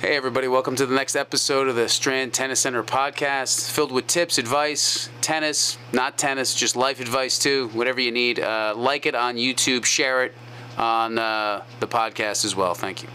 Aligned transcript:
Hey, 0.00 0.16
everybody, 0.16 0.48
welcome 0.48 0.76
to 0.76 0.86
the 0.86 0.94
next 0.94 1.14
episode 1.14 1.68
of 1.68 1.76
the 1.76 1.86
Strand 1.86 2.32
Tennis 2.32 2.60
Center 2.60 2.82
podcast, 2.82 3.70
filled 3.70 3.92
with 3.92 4.06
tips, 4.06 4.38
advice, 4.38 5.10
tennis, 5.20 5.76
not 5.92 6.16
tennis, 6.16 6.54
just 6.54 6.74
life 6.74 7.00
advice 7.00 7.38
too, 7.38 7.68
whatever 7.74 8.00
you 8.00 8.10
need. 8.10 8.40
Uh, 8.40 8.72
like 8.74 9.04
it 9.04 9.14
on 9.14 9.36
YouTube, 9.36 9.84
share 9.84 10.24
it 10.24 10.32
on 10.78 11.18
uh, 11.18 11.62
the 11.80 11.86
podcast 11.86 12.46
as 12.46 12.56
well. 12.56 12.72
Thank 12.72 13.02
you. 13.02 13.10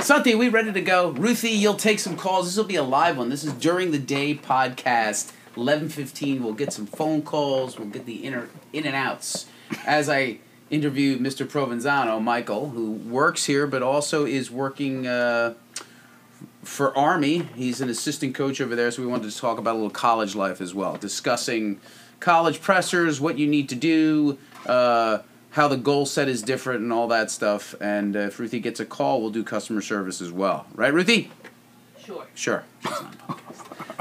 Santi, 0.00 0.36
we 0.36 0.48
ready 0.50 0.72
to 0.72 0.80
go? 0.82 1.10
Ruthie, 1.10 1.50
you'll 1.50 1.74
take 1.74 1.98
some 1.98 2.16
calls. 2.16 2.46
This 2.46 2.56
will 2.56 2.62
be 2.62 2.76
a 2.76 2.84
live 2.84 3.18
one. 3.18 3.28
This 3.28 3.42
is 3.42 3.54
during 3.54 3.90
the 3.90 3.98
day 3.98 4.36
podcast. 4.36 5.32
Eleven 5.56 5.88
fifteen. 5.88 6.44
We'll 6.44 6.52
get 6.52 6.72
some 6.72 6.86
phone 6.86 7.22
calls. 7.22 7.76
We'll 7.76 7.88
get 7.88 8.06
the 8.06 8.24
inner 8.24 8.50
in 8.72 8.86
and 8.86 8.94
outs 8.94 9.46
as 9.84 10.08
I 10.08 10.38
interview 10.70 11.18
Mr. 11.18 11.46
Provenzano, 11.46 12.22
Michael, 12.22 12.70
who 12.70 12.92
works 12.92 13.46
here 13.46 13.66
but 13.66 13.82
also 13.82 14.24
is 14.24 14.50
working 14.50 15.06
uh, 15.06 15.54
for 16.62 16.96
Army. 16.96 17.48
He's 17.56 17.80
an 17.80 17.88
assistant 17.88 18.34
coach 18.34 18.60
over 18.60 18.76
there, 18.76 18.90
so 18.90 19.02
we 19.02 19.08
wanted 19.08 19.30
to 19.30 19.36
talk 19.36 19.58
about 19.58 19.72
a 19.72 19.78
little 19.78 19.90
college 19.90 20.34
life 20.34 20.60
as 20.60 20.74
well, 20.74 20.96
discussing 20.96 21.80
college 22.20 22.60
pressers, 22.60 23.20
what 23.20 23.38
you 23.38 23.46
need 23.46 23.68
to 23.70 23.74
do, 23.74 24.38
uh, 24.66 25.18
how 25.50 25.66
the 25.66 25.76
goal 25.76 26.06
set 26.06 26.28
is 26.28 26.42
different, 26.42 26.82
and 26.82 26.92
all 26.92 27.08
that 27.08 27.30
stuff. 27.30 27.74
And 27.80 28.14
uh, 28.14 28.20
if 28.20 28.38
Ruthie 28.38 28.60
gets 28.60 28.78
a 28.78 28.86
call, 28.86 29.20
we'll 29.20 29.30
do 29.30 29.42
customer 29.42 29.80
service 29.80 30.20
as 30.20 30.30
well. 30.30 30.66
Right, 30.74 30.92
Ruthie? 30.92 31.30
Sure. 32.04 32.26
Sure. 32.34 32.64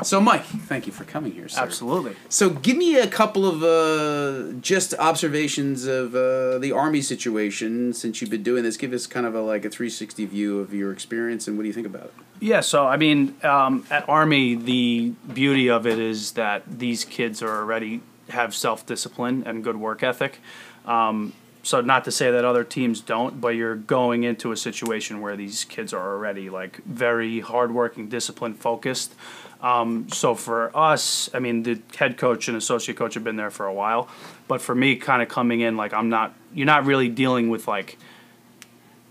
So, 0.04 0.22
Mike, 0.22 0.44
thank 0.44 0.88
you 0.88 0.94
for 0.94 1.04
coming 1.04 1.32
here, 1.32 1.48
sir. 1.48 1.62
Absolutely. 1.62 2.16
So, 2.30 2.50
give 2.50 2.78
me 2.78 2.98
a 2.98 3.08
couple 3.08 3.46
of 3.46 3.64
uh, 3.64 4.54
just 4.62 4.94
observations 4.96 5.86
of 5.86 6.16
uh, 6.16 6.58
the 6.60 6.72
Army 6.72 7.02
situation 7.02 7.94
since 7.94 8.22
you've 8.22 8.30
been 8.30 8.44
doing 8.44 8.64
this. 8.64 8.78
Give 8.78 8.94
us 8.94 9.08
kind 9.08 9.26
of 9.26 9.36
a 9.36 9.42
like 9.42 9.66
a 9.66 9.70
360 9.70 10.26
view 10.26 10.60
of 10.60 10.74
your 10.74 10.92
experience 10.92 11.48
and 11.48 11.58
what 11.58 11.64
do 11.64 11.68
you 11.68 11.74
think 11.74 11.88
about 11.88 12.06
it? 12.06 12.14
Yeah, 12.40 12.62
so 12.62 12.88
I 12.88 12.98
mean, 12.98 13.36
um, 13.44 13.86
at 13.90 14.08
Army, 14.08 14.56
the 14.56 15.14
beauty 15.34 15.70
of 15.70 15.86
it 15.86 16.00
is 16.00 16.34
that 16.34 16.64
these 16.80 17.04
kids 17.06 17.42
are 17.42 17.58
already 17.58 18.02
have 18.30 18.56
self 18.56 18.86
discipline 18.86 19.44
and 19.46 19.64
good 19.64 19.78
work 19.78 20.04
ethic. 20.04 20.40
Um, 20.86 21.34
so 21.62 21.82
not 21.82 22.06
to 22.06 22.12
say 22.12 22.32
that 22.32 22.46
other 22.46 22.64
teams 22.64 23.02
don't, 23.02 23.42
but 23.42 23.50
you're 23.50 23.76
going 23.76 24.24
into 24.24 24.52
a 24.52 24.58
situation 24.58 25.22
where 25.22 25.36
these 25.36 25.66
kids 25.66 25.94
are 25.94 26.14
already 26.14 26.50
like 26.50 26.84
very 26.86 27.42
hardworking, 27.42 28.08
disciplined, 28.08 28.58
focused. 28.58 29.14
Um, 29.62 30.08
so 30.10 30.36
for 30.36 30.76
us, 30.76 31.30
I 31.34 31.40
mean, 31.40 31.64
the 31.64 31.82
head 31.98 32.18
coach 32.18 32.48
and 32.48 32.56
associate 32.56 32.98
coach 32.98 33.16
have 33.16 33.24
been 33.24 33.36
there 33.36 33.52
for 33.52 33.66
a 33.66 33.74
while, 33.74 34.08
but 34.48 34.62
for 34.62 34.74
me, 34.74 34.96
kind 34.96 35.22
of 35.22 35.28
coming 35.28 35.60
in, 35.60 35.76
like 35.76 35.94
I'm 35.94 36.10
not, 36.10 36.34
you're 36.54 36.66
not 36.66 36.86
really 36.86 37.10
dealing 37.10 37.50
with 37.50 37.68
like 37.68 37.98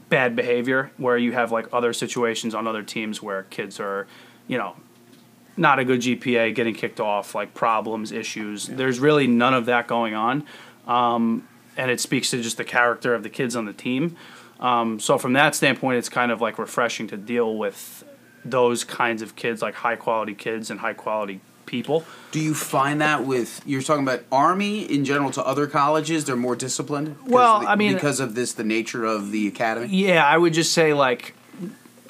bad 0.09 0.35
behavior 0.35 0.91
where 0.97 1.19
you 1.19 1.33
have 1.33 1.53
like 1.53 1.67
other 1.73 1.93
situations 1.93 2.55
on 2.55 2.67
other 2.67 2.83
teams 2.83 3.23
where 3.23 3.43
kids 3.45 3.79
are, 3.79 4.07
you 4.47 4.57
know, 4.57 4.75
not 5.59 5.79
a 5.79 5.85
good 5.85 6.01
GPA, 6.01 6.55
getting 6.55 6.75
kicked 6.75 7.01
off, 7.01 7.35
like 7.35 7.53
problems, 7.53 8.13
issues. 8.13 8.69
Yeah. 8.69 8.77
There's 8.77 9.01
really 9.01 9.27
none 9.27 9.55
of 9.55 9.67
that 9.67 9.87
going 9.87 10.15
on. 10.15 10.45
Um, 10.87 11.47
and 11.77 11.91
it 11.91 12.01
speaks 12.01 12.31
to 12.31 12.43
just 12.43 12.57
the 12.57 12.65
character 12.65 13.15
of 13.15 13.23
the 13.23 13.29
kids 13.29 13.55
on 13.55 13.67
the 13.67 13.73
team. 13.73 14.17
Um, 14.61 14.99
so 14.99 15.19
from 15.19 15.35
that 15.35 15.55
standpoint, 15.55 15.99
it's 15.99 16.09
kind 16.09 16.33
of 16.33 16.41
like 16.41 16.59
refreshing 16.59 17.07
to 17.09 17.17
deal 17.17 17.57
with 17.57 18.05
those 18.51 18.85
kinds 18.85 19.23
of 19.23 19.37
kids, 19.37 19.63
like 19.63 19.75
high 19.75 19.97
quality 19.97 20.35
kids 20.35 20.71
and 20.71 20.81
high 20.81 20.95
quality 20.95 21.41
people. 21.67 22.05
Do 22.33 22.41
you 22.41 22.55
find 22.55 23.01
that 23.01 23.25
with 23.25 23.63
you're 23.65 23.83
talking 23.83 24.03
about 24.03 24.25
Army 24.33 24.83
in 24.83 25.05
general 25.05 25.31
to 25.33 25.45
other 25.45 25.67
colleges? 25.67 26.25
They're 26.25 26.37
more 26.37 26.57
disciplined. 26.57 27.17
Well, 27.27 27.61
the, 27.61 27.69
I 27.69 27.77
mean, 27.77 27.95
because 27.95 28.21
of 28.21 28.35
this, 28.35 28.53
the 28.53 28.65
nature 28.65 29.05
of 29.05 29.31
the 29.31 29.47
academy. 29.47 29.89
Yeah, 29.89 30.27
I 30.27 30.37
would 30.37 30.55
just 30.55 30.73
say 30.73 30.95
like 30.95 31.35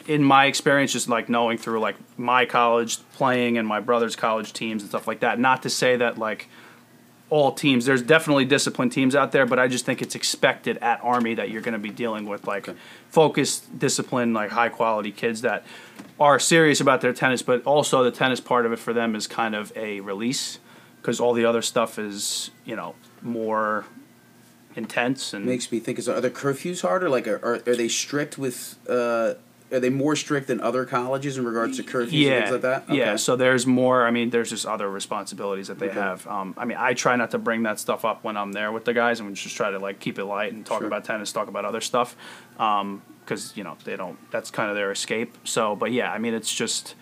in 0.07 0.25
my 0.25 0.47
experience, 0.47 0.93
just 0.93 1.09
like 1.09 1.29
knowing 1.29 1.59
through 1.59 1.81
like 1.81 1.97
my 2.17 2.47
college 2.47 2.99
playing 3.13 3.59
and 3.59 3.69
my 3.69 3.81
brother's 3.81 4.17
college 4.17 4.55
teams 4.55 4.83
and 4.83 4.89
stuff 4.89 5.07
like 5.07 5.21
that. 5.21 5.39
Not 5.39 5.63
to 5.65 5.71
say 5.71 5.97
that 5.97 6.19
like 6.19 6.49
all 7.31 7.53
teams. 7.53 7.85
There's 7.85 8.03
definitely 8.03 8.45
disciplined 8.45 8.93
teams 8.93 9.15
out 9.15 9.33
there, 9.33 9.47
but 9.47 9.59
I 9.59 9.69
just 9.69 9.85
think 9.85 10.01
it's 10.01 10.15
expected 10.15 10.79
at 10.79 11.01
Army 11.03 11.35
that 11.35 11.51
you're 11.51 11.63
going 11.63 11.75
to 11.75 11.79
be 11.79 11.91
dealing 11.91 12.27
with 12.27 12.47
like 12.47 12.69
okay. 12.69 12.79
focused, 13.09 13.79
disciplined, 13.79 14.35
like 14.35 14.51
high 14.51 14.69
quality 14.69 15.13
kids 15.13 15.43
that 15.43 15.65
are 16.19 16.39
serious 16.39 16.81
about 16.81 17.01
their 17.01 17.13
tennis, 17.13 17.43
but 17.43 17.63
also 17.65 18.03
the 18.03 18.11
tennis 18.11 18.41
part 18.41 18.67
of 18.67 18.73
it 18.73 18.79
for 18.79 18.93
them 18.93 19.15
is 19.15 19.27
kind 19.27 19.55
of 19.55 19.73
a 19.77 20.01
release 20.01 20.59
because 21.01 21.21
all 21.21 21.33
the 21.33 21.45
other 21.45 21.63
stuff 21.63 21.99
is 21.99 22.51
you 22.65 22.77
know 22.77 22.95
more 23.23 23.85
intense 24.77 25.33
and 25.33 25.45
makes 25.45 25.73
me 25.73 25.81
think 25.81 25.99
is 25.99 26.09
are 26.09 26.21
the 26.21 26.31
curfews 26.31 26.83
harder 26.83 27.09
like 27.09 27.27
are, 27.27 27.37
are, 27.43 27.55
are 27.67 27.77
they 27.77 27.89
strict 27.89 28.39
with 28.39 28.79
uh, 28.89 29.35
are 29.71 29.81
they 29.81 29.91
more 29.91 30.17
strict 30.17 30.47
than 30.47 30.61
other 30.61 30.85
colleges 30.85 31.37
in 31.37 31.45
regards 31.45 31.77
to 31.77 31.83
curfews 31.83 32.13
yeah, 32.13 32.31
and 32.31 32.45
things 32.45 32.53
like 32.53 32.63
that? 32.63 32.83
Okay. 32.85 32.97
Yeah, 32.97 33.17
so 33.17 33.37
there's 33.37 33.67
more. 33.67 34.07
I 34.07 34.11
mean, 34.11 34.31
there's 34.31 34.51
just 34.51 34.67
other 34.67 34.91
responsibilities 34.91 35.69
that 35.69 35.79
they 35.79 35.91
okay. 35.91 36.01
have. 36.01 36.27
Um, 36.27 36.55
I 36.57 36.65
mean, 36.65 36.79
I 36.79 36.95
try 36.95 37.17
not 37.17 37.31
to 37.33 37.39
bring 37.39 37.65
that 37.65 37.79
stuff 37.79 38.05
up 38.05 38.25
when 38.25 38.37
I'm 38.37 38.53
there 38.53 38.73
with 38.73 38.85
the 38.85 38.95
guys, 38.95 39.21
and 39.21 39.29
we 39.29 39.35
just 39.35 39.57
try 39.57 39.71
to 39.71 39.79
like 39.79 40.01
keep 40.01 40.19
it 40.19 40.25
light 40.25 40.53
and 40.53 40.65
talk 40.65 40.79
sure. 40.79 40.87
about 40.87 41.05
tennis, 41.05 41.33
talk 41.33 41.49
about 41.49 41.65
other 41.65 41.81
stuff, 41.81 42.17
because 42.53 42.81
um, 42.81 43.03
you 43.55 43.65
know 43.65 43.77
they 43.85 43.97
don't. 43.97 44.19
That's 44.31 44.51
kind 44.51 44.71
of 44.71 44.77
their 44.77 44.91
escape. 44.91 45.37
So, 45.45 45.77
but 45.77 45.93
yeah, 45.93 46.13
I 46.13 46.19
mean, 46.19 46.35
it's 46.35 46.53
just 46.53 46.95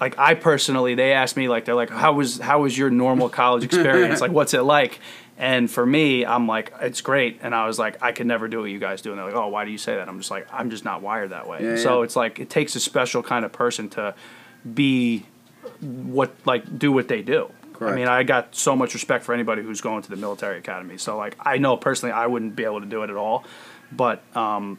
like 0.00 0.18
I 0.18 0.34
personally, 0.34 0.94
they 0.94 1.12
asked 1.12 1.36
me 1.36 1.48
like 1.48 1.64
they're 1.64 1.74
like, 1.74 1.90
how 1.90 2.12
was 2.12 2.38
how 2.38 2.62
was 2.62 2.76
your 2.76 2.90
normal 2.90 3.28
college 3.28 3.64
experience? 3.70 4.20
like, 4.20 4.32
what's 4.32 4.54
it 4.54 4.62
like? 4.62 5.00
And 5.38 5.70
for 5.70 5.84
me, 5.84 6.24
I'm 6.24 6.46
like, 6.46 6.72
it's 6.80 7.02
great. 7.02 7.40
And 7.42 7.54
I 7.54 7.66
was 7.66 7.78
like, 7.78 8.02
I 8.02 8.12
could 8.12 8.26
never 8.26 8.48
do 8.48 8.60
what 8.60 8.70
you 8.70 8.78
guys 8.78 9.02
do. 9.02 9.10
And 9.10 9.18
they're 9.18 9.26
like, 9.26 9.34
oh, 9.34 9.48
why 9.48 9.66
do 9.66 9.70
you 9.70 9.78
say 9.78 9.96
that? 9.96 10.08
I'm 10.08 10.18
just 10.18 10.30
like, 10.30 10.46
I'm 10.50 10.70
just 10.70 10.84
not 10.84 11.02
wired 11.02 11.30
that 11.30 11.46
way. 11.46 11.62
Yeah, 11.62 11.76
so 11.76 11.98
yeah. 11.98 12.04
it's 12.04 12.16
like, 12.16 12.38
it 12.38 12.48
takes 12.48 12.74
a 12.74 12.80
special 12.80 13.22
kind 13.22 13.44
of 13.44 13.52
person 13.52 13.90
to 13.90 14.14
be 14.74 15.26
what, 15.80 16.34
like, 16.46 16.78
do 16.78 16.90
what 16.90 17.08
they 17.08 17.20
do. 17.20 17.50
Correct. 17.74 17.92
I 17.92 17.96
mean, 17.96 18.08
I 18.08 18.22
got 18.22 18.54
so 18.54 18.74
much 18.74 18.94
respect 18.94 19.24
for 19.24 19.34
anybody 19.34 19.62
who's 19.62 19.82
going 19.82 20.00
to 20.02 20.08
the 20.08 20.16
military 20.16 20.56
academy. 20.56 20.96
So, 20.96 21.18
like, 21.18 21.36
I 21.38 21.58
know 21.58 21.76
personally 21.76 22.14
I 22.14 22.26
wouldn't 22.26 22.56
be 22.56 22.64
able 22.64 22.80
to 22.80 22.86
do 22.86 23.02
it 23.02 23.10
at 23.10 23.16
all. 23.16 23.44
But, 23.92 24.22
um, 24.34 24.78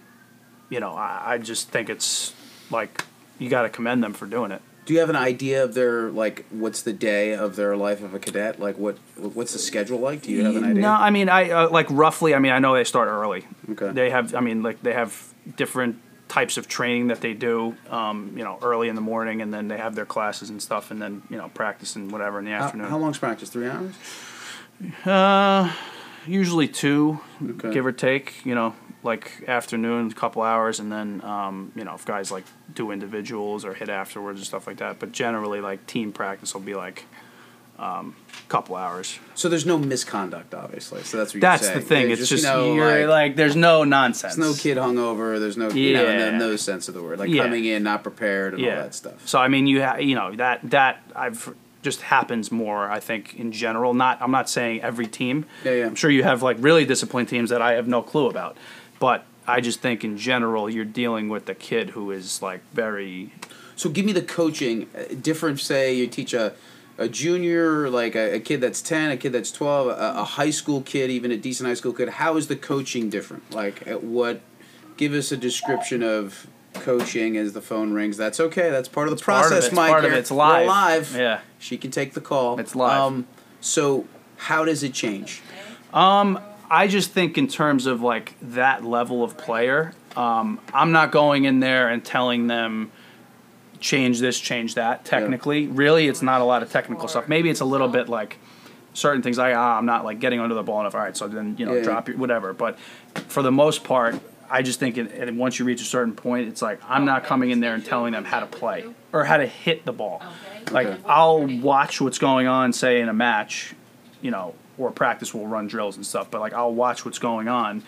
you 0.70 0.80
know, 0.80 0.94
I, 0.94 1.34
I 1.34 1.38
just 1.38 1.70
think 1.70 1.90
it's 1.90 2.34
like, 2.72 3.06
you 3.38 3.50
got 3.50 3.62
to 3.62 3.70
commend 3.70 4.04
them 4.04 4.14
for 4.14 4.26
doing 4.26 4.50
it. 4.50 4.64
Do 4.88 4.94
you 4.94 5.02
have 5.02 5.10
an 5.10 5.18
idea 5.18 5.66
of 5.66 5.74
their 5.74 6.10
like 6.10 6.46
what's 6.50 6.82
the 6.82 6.94
day 6.94 7.36
of 7.36 7.58
their 7.58 7.76
life 7.76 8.02
of 8.02 8.14
a 8.14 8.20
cadet? 8.20 8.58
Like 8.58 8.78
what 8.78 8.98
what's 9.18 9.52
the 9.52 9.60
schedule 9.60 10.00
like? 10.00 10.22
Do 10.22 10.32
you 10.32 10.46
have 10.46 10.56
an 10.56 10.64
idea? 10.64 10.82
No, 10.82 10.92
I 10.92 11.10
mean 11.10 11.28
I 11.28 11.50
uh, 11.50 11.70
like 11.70 11.88
roughly. 11.90 12.34
I 12.34 12.40
mean 12.40 12.54
I 12.54 12.60
know 12.60 12.74
they 12.74 12.86
start 12.86 13.10
early. 13.10 13.46
Okay. 13.70 13.92
They 13.92 14.10
have. 14.10 14.34
I 14.34 14.40
mean 14.40 14.64
like 14.64 14.82
they 14.82 14.94
have 14.94 15.34
different 15.58 16.00
types 16.30 16.56
of 16.56 16.70
training 16.70 17.08
that 17.08 17.20
they 17.20 17.34
do. 17.34 17.76
Um, 17.90 18.34
you 18.38 18.46
know, 18.46 18.60
early 18.62 18.88
in 18.88 18.96
the 18.96 19.02
morning, 19.02 19.42
and 19.42 19.54
then 19.54 19.68
they 19.68 19.78
have 19.78 19.94
their 19.94 20.06
classes 20.06 20.50
and 20.50 20.62
stuff, 20.62 20.90
and 20.90 21.02
then 21.02 21.22
you 21.30 21.36
know 21.36 21.50
practice 21.50 21.98
and 21.98 22.10
whatever 22.10 22.40
in 22.40 22.46
the 22.46 22.52
afternoon. 22.52 22.86
How, 22.86 22.92
how 22.92 22.98
long's 22.98 23.18
practice? 23.18 23.50
Three 23.50 23.68
hours. 23.68 23.94
Uh, 25.06 25.74
usually 26.26 26.70
two, 26.70 27.20
okay. 27.44 27.74
give 27.74 27.86
or 27.86 27.92
take. 27.92 28.46
You 28.46 28.56
know, 28.56 28.74
like 29.08 29.44
afternoon, 29.48 30.12
couple 30.12 30.44
hours, 30.44 30.80
and 30.80 30.92
then 30.92 31.22
um, 31.24 31.72
you 31.76 31.84
know 31.84 31.96
if 31.96 32.06
guys 32.06 32.32
like 32.32 32.46
do 32.74 32.92
individuals 32.92 33.66
or 33.66 33.74
hit 33.74 33.90
afterwards 33.90 34.40
and 34.40 34.46
stuff 34.46 34.68
like 34.68 34.78
that. 34.78 35.00
But 35.00 35.12
generally, 35.12 35.62
like 35.62 35.88
team 35.88 36.12
practice 36.12 36.54
will 36.54 36.62
be 36.62 36.76
like 36.76 37.06
um, 37.80 38.16
couple 38.50 38.76
hours. 38.76 39.20
So 39.36 39.50
there's 39.50 39.66
no 39.66 39.78
misconduct, 39.78 40.54
obviously. 40.54 41.04
So 41.04 41.18
that's 41.18 41.34
what 41.34 41.42
that's 41.42 41.70
the 41.70 41.82
thing. 41.82 42.08
There's 42.08 42.22
it's 42.22 42.30
just, 42.30 42.44
just 42.44 42.66
you're 42.66 43.08
like, 43.08 43.10
like, 43.10 43.36
there's 43.36 43.56
no 43.56 43.84
nonsense. 43.84 44.36
There's 44.36 44.58
no 44.58 44.62
kid 44.62 44.78
hungover. 44.78 45.40
There's 45.40 45.58
no 45.58 45.70
you 45.70 45.94
know 45.94 46.32
no, 46.32 46.38
no 46.38 46.56
sense 46.56 46.88
of 46.88 46.94
the 46.94 47.04
word 47.04 47.20
like 47.20 47.30
yeah. 47.30 47.44
coming 47.44 47.66
in 47.66 47.84
not 47.84 48.04
prepared 48.04 48.54
and 48.54 48.64
yeah. 48.64 48.78
all 48.78 48.84
that 48.84 48.96
stuff. 48.96 49.28
So 49.28 49.40
I 49.40 49.48
mean 49.48 49.68
you 49.68 49.84
ha- 49.84 49.98
you 49.98 50.16
know 50.16 50.36
that 50.36 50.70
that 50.70 51.04
I've 51.16 51.54
just 51.84 52.02
happens 52.02 52.52
more. 52.52 52.90
I 52.90 53.00
think 53.00 53.36
in 53.36 53.52
general. 53.52 53.94
Not 53.94 54.22
I'm 54.22 54.32
not 54.32 54.50
saying 54.50 54.82
every 54.82 55.08
team. 55.08 55.46
Yeah, 55.64 55.72
yeah. 55.72 55.86
I'm 55.86 55.96
sure 55.96 56.10
you 56.10 56.24
have 56.24 56.42
like 56.42 56.58
really 56.60 56.86
disciplined 56.86 57.30
teams 57.30 57.50
that 57.50 57.62
I 57.62 57.74
have 57.74 57.88
no 57.88 58.02
clue 58.02 58.28
about. 58.28 58.58
But 59.00 59.26
I 59.48 59.62
just 59.62 59.80
think 59.80 60.04
in 60.04 60.18
general, 60.18 60.70
you're 60.70 60.86
dealing 60.86 61.30
with 61.30 61.48
a 61.50 61.56
kid 61.56 61.92
who 61.92 62.12
is 62.12 62.42
like 62.42 62.62
very. 62.74 63.34
So 63.76 63.90
give 63.90 64.06
me 64.06 64.12
the 64.12 64.22
coaching. 64.22 64.90
Uh, 64.96 65.16
different, 65.22 65.60
say 65.60 65.94
you 65.94 66.08
teach 66.08 66.34
a, 66.34 66.54
a 66.98 67.08
junior, 67.08 67.90
like 67.90 68.16
a, 68.16 68.36
a 68.36 68.40
kid 68.40 68.60
that's 68.62 68.82
ten, 68.82 69.12
a 69.12 69.18
kid 69.18 69.32
that's 69.32 69.52
twelve, 69.52 69.88
a, 69.88 70.20
a, 70.20 70.24
high 70.24 70.50
school 70.50 70.82
kid, 70.82 71.10
even 71.10 71.32
a 71.32 71.38
decent 71.38 71.68
high 71.68 71.76
school 71.76 71.94
kid. 71.94 72.10
How 72.10 72.38
is 72.38 72.48
the 72.48 72.56
coaching 72.56 73.10
different? 73.10 73.54
Like 73.54 73.88
at 73.88 74.04
what? 74.04 74.42
Give 74.98 75.14
us 75.14 75.32
a 75.32 75.38
description 75.38 76.02
of 76.02 76.48
coaching 76.74 77.38
as 77.38 77.54
the 77.54 77.62
phone 77.62 77.94
rings. 77.94 78.18
That's 78.18 78.40
okay. 78.40 78.70
That's 78.72 78.90
part 78.90 79.08
of 79.08 79.12
the 79.12 79.16
it's 79.16 79.24
process, 79.24 79.66
part 79.66 79.76
Mike. 79.76 79.92
Part 79.92 80.06
of 80.06 80.14
it. 80.14 80.18
It's 80.18 80.32
live. 80.32 80.62
We're 80.62 80.68
live. 80.68 81.16
Yeah. 81.16 81.40
She 81.60 81.78
can 81.78 81.92
take 81.92 82.14
the 82.14 82.22
call. 82.22 82.60
It's 82.60 82.76
live. 82.76 83.00
Um, 83.00 83.28
so 83.62 84.08
how 84.38 84.66
does 84.66 84.84
it 84.84 84.94
change? 84.94 85.42
Um, 85.94 86.40
I 86.70 86.88
just 86.88 87.12
think 87.12 87.38
in 87.38 87.48
terms 87.48 87.86
of 87.86 88.02
like 88.02 88.36
that 88.42 88.84
level 88.84 89.24
of 89.24 89.38
player, 89.38 89.94
um, 90.16 90.60
I'm 90.74 90.92
not 90.92 91.12
going 91.12 91.46
in 91.46 91.60
there 91.60 91.90
and 91.90 92.04
telling 92.04 92.48
them 92.48 92.92
change 93.80 94.20
this, 94.20 94.40
change 94.40 94.76
that. 94.76 95.06
Technically, 95.06 95.62
yeah. 95.62 95.72
really, 95.74 96.08
it's 96.08 96.22
not 96.22 96.42
a 96.42 96.44
lot 96.44 96.64
of 96.64 96.72
technical 96.72 97.08
stuff. 97.08 97.28
Maybe 97.28 97.50
it's 97.50 97.62
a 97.62 97.66
little 97.66 97.88
bit 97.88 98.10
like 98.10 98.38
certain 98.94 99.22
things. 99.22 99.38
I 99.40 99.54
ah, 99.54 99.78
I'm 99.78 99.86
not 99.86 100.04
like 100.04 100.20
getting 100.20 100.40
under 100.40 100.56
the 100.56 100.64
ball 100.64 100.82
enough. 100.82 100.96
All 100.96 101.02
right, 101.02 101.16
so 101.16 101.28
then 101.28 101.56
you 101.58 101.66
know 101.66 101.76
Yeah. 101.76 101.84
drop 101.84 102.08
your 102.08 102.18
whatever. 102.18 102.54
But 102.54 102.78
for 103.28 103.42
the 103.44 103.52
most 103.52 103.84
part, 103.84 104.20
I 104.50 104.62
just 104.62 104.80
think 104.80 104.98
it, 104.98 105.12
and 105.12 105.38
once 105.38 105.60
you 105.60 105.66
reach 105.66 105.82
a 105.82 105.86
certain 105.86 106.16
point, 106.16 106.48
it's 106.48 106.62
like 106.62 106.80
I'm 106.88 107.06
not 107.06 107.24
coming 107.24 107.52
in 107.52 107.60
there 107.60 107.76
and 107.76 107.86
telling 107.86 108.12
them 108.14 108.26
how 108.26 108.40
to 108.40 108.46
play 108.48 108.86
or 109.14 109.24
how 109.24 109.38
to 109.38 109.46
hit 109.46 109.86
the 109.86 109.94
ball. 109.94 110.22
Like 110.72 110.88
Okay. 110.88 111.02
I'll 111.06 111.46
watch 111.46 112.02
what's 112.02 112.18
going 112.18 112.48
on, 112.48 112.74
say 112.74 113.00
in 113.00 113.08
a 113.08 113.14
match, 113.14 113.74
you 114.22 114.32
know, 114.32 114.54
or 114.78 114.92
practice. 114.92 115.34
We'll 115.34 115.48
run 115.48 115.68
drills 115.68 115.96
and 115.98 116.06
stuff, 116.06 116.30
but 116.32 116.42
like 116.42 116.54
I'll 116.54 116.74
watch 116.74 117.06
what's 117.06 117.20
going 117.20 117.48
on 117.48 117.84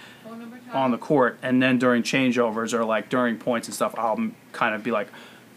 on 0.73 0.91
the 0.91 0.97
court, 0.97 1.39
and 1.41 1.61
then 1.61 1.79
during 1.79 2.03
changeovers 2.03 2.73
or 2.73 2.85
like 2.85 3.09
during 3.09 3.37
points 3.37 3.67
and 3.67 3.73
stuff, 3.75 3.95
I'll 3.97 4.13
m- 4.13 4.35
kind 4.51 4.75
of 4.75 4.83
be 4.83 4.91
like, 4.91 5.07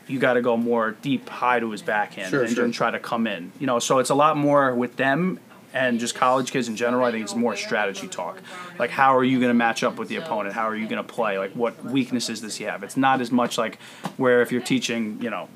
you 0.07 0.19
got 0.19 0.35
to 0.35 0.43
go 0.43 0.57
more 0.57 0.93
deep, 0.93 1.29
high 1.29 1.61
to 1.61 1.71
his 1.71 1.83
backhand, 1.83 2.31
Sure, 2.31 2.43
and, 2.45 2.55
sure. 2.55 2.65
and 2.65 2.75
try 2.75 2.91
to 2.91 2.99
come 2.99 3.27
in. 3.27 3.53
You 3.61 3.67
know, 3.67 3.79
so 3.79 3.99
it's 3.99 4.11
a 4.11 4.15
lot 4.15 4.37
more 4.37 4.75
with 4.75 4.97
them 4.97 5.39
and 5.75 6.01
just 6.01 6.15
college 6.15 6.51
kids 6.51 6.69
in 6.69 6.77
general. 6.77 7.05
I 7.05 7.13
think 7.13 7.23
it's 7.25 7.35
more 7.37 7.57
strategy 7.57 8.09
talk. 8.09 8.39
Like, 8.79 8.91
how 8.91 9.17
are 9.17 9.25
you 9.25 9.39
going 9.39 9.49
to 9.51 9.55
match 9.55 9.83
up 9.85 9.97
with 9.97 10.09
the 10.09 10.17
opponent? 10.17 10.55
How 10.55 10.69
are 10.69 10.77
you 10.77 10.87
going 10.89 11.03
to 11.03 11.13
play? 11.13 11.39
Like, 11.39 11.53
what 11.53 11.83
weaknesses 11.85 12.41
does 12.41 12.57
he 12.57 12.65
have? 12.65 12.83
It's 12.83 12.97
not 12.97 13.21
as 13.21 13.31
much 13.31 13.57
like 13.59 13.79
where 14.17 14.43
if 14.43 14.51
you're 14.53 14.61
teaching, 14.63 15.19
you 15.23 15.31
know. 15.31 15.49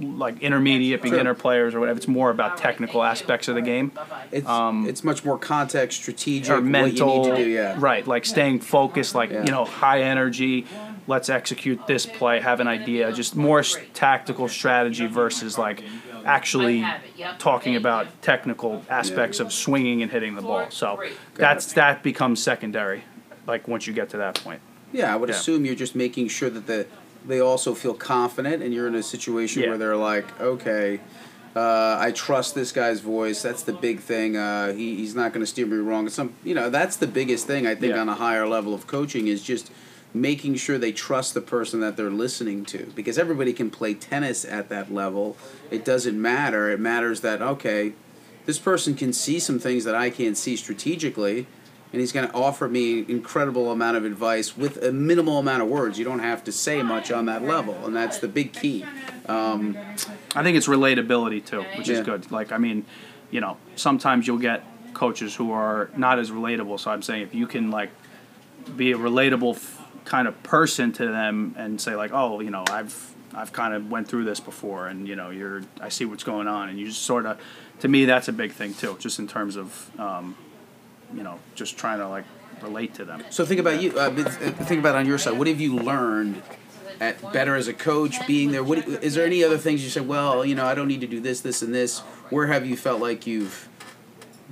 Like 0.00 0.40
intermediate 0.42 1.02
beginner 1.02 1.34
players 1.34 1.74
or 1.74 1.80
whatever, 1.80 1.96
it's 1.96 2.06
more 2.06 2.30
about 2.30 2.56
technical 2.56 3.02
aspects 3.02 3.48
of 3.48 3.56
the 3.56 3.62
game 3.62 3.90
It's 4.30 4.46
um, 4.46 4.86
it's 4.88 5.02
much 5.02 5.24
more 5.24 5.36
context, 5.38 6.00
strategic, 6.00 6.52
or 6.56 6.60
mental, 6.60 7.08
what 7.08 7.26
you 7.26 7.32
need 7.32 7.36
to 7.38 7.44
do. 7.44 7.50
Yeah, 7.50 7.74
right? 7.78 8.06
Like 8.06 8.24
staying 8.24 8.60
focused, 8.60 9.16
like 9.16 9.30
Yeah. 9.30 9.44
you 9.44 9.50
know, 9.50 9.64
high 9.64 10.02
energy. 10.02 10.66
Let's 11.08 11.28
execute 11.28 11.86
this 11.88 12.06
play. 12.06 12.38
Have 12.38 12.60
an 12.60 12.68
idea. 12.68 13.10
Just 13.12 13.34
more 13.34 13.58
s- 13.60 13.76
tactical 13.92 14.46
strategy 14.46 15.06
versus 15.06 15.58
like 15.58 15.82
actually 16.24 16.84
talking 17.38 17.74
about 17.74 18.06
technical 18.22 18.84
aspects 18.88 19.40
of 19.40 19.52
swinging 19.52 20.02
and 20.02 20.12
hitting 20.12 20.36
the 20.36 20.42
ball. 20.42 20.70
So 20.70 21.02
that's 21.34 21.72
that 21.72 22.04
becomes 22.04 22.40
secondary. 22.42 23.02
Like 23.48 23.66
once 23.66 23.86
you 23.88 23.92
get 23.94 24.10
to 24.10 24.18
that 24.18 24.36
point. 24.44 24.60
Yeah, 24.92 25.12
I 25.12 25.16
would 25.16 25.28
Yeah. 25.28 25.34
assume 25.34 25.64
you're 25.64 25.74
just 25.74 25.96
making 25.96 26.28
sure 26.28 26.50
that 26.50 26.66
the 26.68 26.86
they 27.26 27.40
also 27.40 27.74
feel 27.74 27.94
confident, 27.94 28.62
and 28.62 28.72
you're 28.72 28.86
in 28.88 28.94
a 28.94 29.02
situation 29.02 29.62
Yeah. 29.62 29.70
where 29.70 29.78
they're 29.78 29.96
like, 29.96 30.40
okay, 30.40 31.00
uh, 31.56 31.96
I 31.98 32.12
trust 32.12 32.54
this 32.54 32.72
guy's 32.72 33.00
voice. 33.00 33.42
That's 33.42 33.62
the 33.62 33.72
big 33.72 34.00
thing. 34.00 34.36
Uh, 34.36 34.72
he, 34.72 34.96
he's 34.96 35.14
not 35.14 35.32
going 35.32 35.42
to 35.42 35.46
steer 35.46 35.66
me 35.66 35.76
wrong. 35.78 36.08
Some, 36.08 36.34
you 36.44 36.54
know, 36.54 36.70
that's 36.70 36.96
the 36.96 37.06
biggest 37.06 37.46
thing 37.46 37.66
I 37.66 37.74
think 37.74 37.94
Yeah. 37.94 38.00
on 38.00 38.08
a 38.08 38.14
higher 38.14 38.46
level 38.46 38.74
of 38.74 38.86
coaching 38.86 39.26
is 39.26 39.42
just 39.42 39.70
making 40.14 40.54
sure 40.54 40.78
they 40.78 40.92
trust 40.92 41.34
the 41.34 41.40
person 41.40 41.80
that 41.80 41.96
they're 41.96 42.10
listening 42.10 42.64
to 42.64 42.90
because 42.94 43.18
everybody 43.18 43.52
can 43.52 43.70
play 43.70 43.92
tennis 43.94 44.44
at 44.44 44.68
that 44.68 44.92
level. 44.92 45.36
It 45.70 45.84
doesn't 45.84 46.20
matter. 46.20 46.70
It 46.70 46.80
matters 46.80 47.20
that 47.22 47.42
okay, 47.42 47.92
this 48.46 48.58
person 48.58 48.94
can 48.94 49.12
see 49.12 49.38
some 49.38 49.58
things 49.58 49.84
that 49.84 49.94
I 49.94 50.08
can't 50.10 50.36
see 50.36 50.56
strategically, 50.56 51.46
and 51.92 52.00
he's 52.00 52.12
going 52.12 52.28
to 52.28 52.34
offer 52.34 52.68
me 52.68 53.04
incredible 53.08 53.70
amount 53.70 53.96
of 53.96 54.04
advice 54.04 54.56
with 54.56 54.76
a 54.82 54.92
minimal 54.92 55.38
amount 55.38 55.62
of 55.62 55.68
words. 55.68 55.98
You 55.98 56.04
don't 56.04 56.18
have 56.18 56.44
to 56.44 56.52
say 56.52 56.82
much 56.82 57.10
on 57.10 57.26
that 57.26 57.42
level, 57.42 57.74
and 57.86 57.94
that's 57.96 58.18
the 58.18 58.28
big 58.28 58.52
key. 58.52 58.84
Um, 59.28 59.76
I 60.34 60.42
think 60.42 60.56
it's 60.56 60.68
relatability 60.68 61.44
too, 61.44 61.62
which 61.76 61.88
Yeah. 61.88 61.98
is 62.00 62.06
good. 62.06 62.30
Like 62.30 62.52
I 62.52 62.58
mean, 62.58 62.84
you 63.30 63.40
know, 63.40 63.56
sometimes 63.76 64.26
you'll 64.26 64.38
get 64.38 64.64
coaches 64.94 65.34
who 65.34 65.52
are 65.52 65.90
not 65.96 66.18
as 66.18 66.30
relatable. 66.30 66.80
So 66.80 66.90
I'm 66.90 67.02
saying 67.02 67.22
if 67.22 67.34
you 67.34 67.46
can 67.46 67.70
like 67.70 67.90
be 68.76 68.92
a 68.92 68.96
relatable 68.98 69.54
f- 69.54 69.82
kind 70.04 70.26
of 70.28 70.42
person 70.42 70.92
to 70.92 71.06
them 71.06 71.54
and 71.58 71.80
say 71.80 71.94
like, 71.96 72.10
oh, 72.12 72.40
you 72.40 72.50
know, 72.50 72.64
I've 72.70 73.14
I've 73.34 73.52
kind 73.52 73.74
of 73.74 73.90
went 73.90 74.08
through 74.08 74.24
this 74.24 74.40
before, 74.40 74.88
and 74.88 75.06
you 75.06 75.14
know, 75.16 75.30
you're 75.30 75.62
I 75.80 75.88
see 75.90 76.04
what's 76.04 76.24
going 76.24 76.48
on, 76.48 76.68
and 76.68 76.78
you 76.78 76.86
just 76.86 77.02
sort 77.02 77.26
of, 77.26 77.38
to 77.80 77.88
me, 77.88 78.04
that's 78.06 78.28
a 78.28 78.32
big 78.32 78.52
thing 78.52 78.74
too, 78.74 78.96
just 78.98 79.18
in 79.18 79.28
terms 79.28 79.56
of, 79.56 79.90
um, 80.00 80.34
you 81.14 81.22
know, 81.22 81.38
just 81.54 81.76
trying 81.76 81.98
to 81.98 82.08
like 82.08 82.24
relate 82.62 82.94
to 82.94 83.04
them. 83.04 83.22
so 83.30 83.44
think 83.44 83.60
about 83.60 83.80
you. 83.80 83.92
Uh, 83.98 84.10
uh, 84.10 84.24
think 84.64 84.80
about 84.80 84.94
on 84.94 85.06
your 85.06 85.18
side. 85.18 85.38
What 85.38 85.46
have 85.46 85.60
you 85.60 85.76
learned? 85.76 86.42
At 87.00 87.32
better 87.32 87.54
as 87.54 87.68
a 87.68 87.72
coach, 87.72 88.26
being 88.26 88.50
there. 88.50 88.64
What 88.64 88.78
is 88.78 89.14
there 89.14 89.24
any 89.24 89.44
other 89.44 89.56
things 89.56 89.84
you 89.84 89.88
said? 89.88 90.08
Well, 90.08 90.44
you 90.44 90.56
know, 90.56 90.66
I 90.66 90.74
don't 90.74 90.88
need 90.88 91.00
to 91.02 91.06
do 91.06 91.20
this, 91.20 91.40
this, 91.40 91.62
and 91.62 91.72
this. 91.72 92.00
Where 92.30 92.48
have 92.48 92.66
you 92.66 92.76
felt 92.76 93.00
like 93.00 93.24
you've 93.24 93.68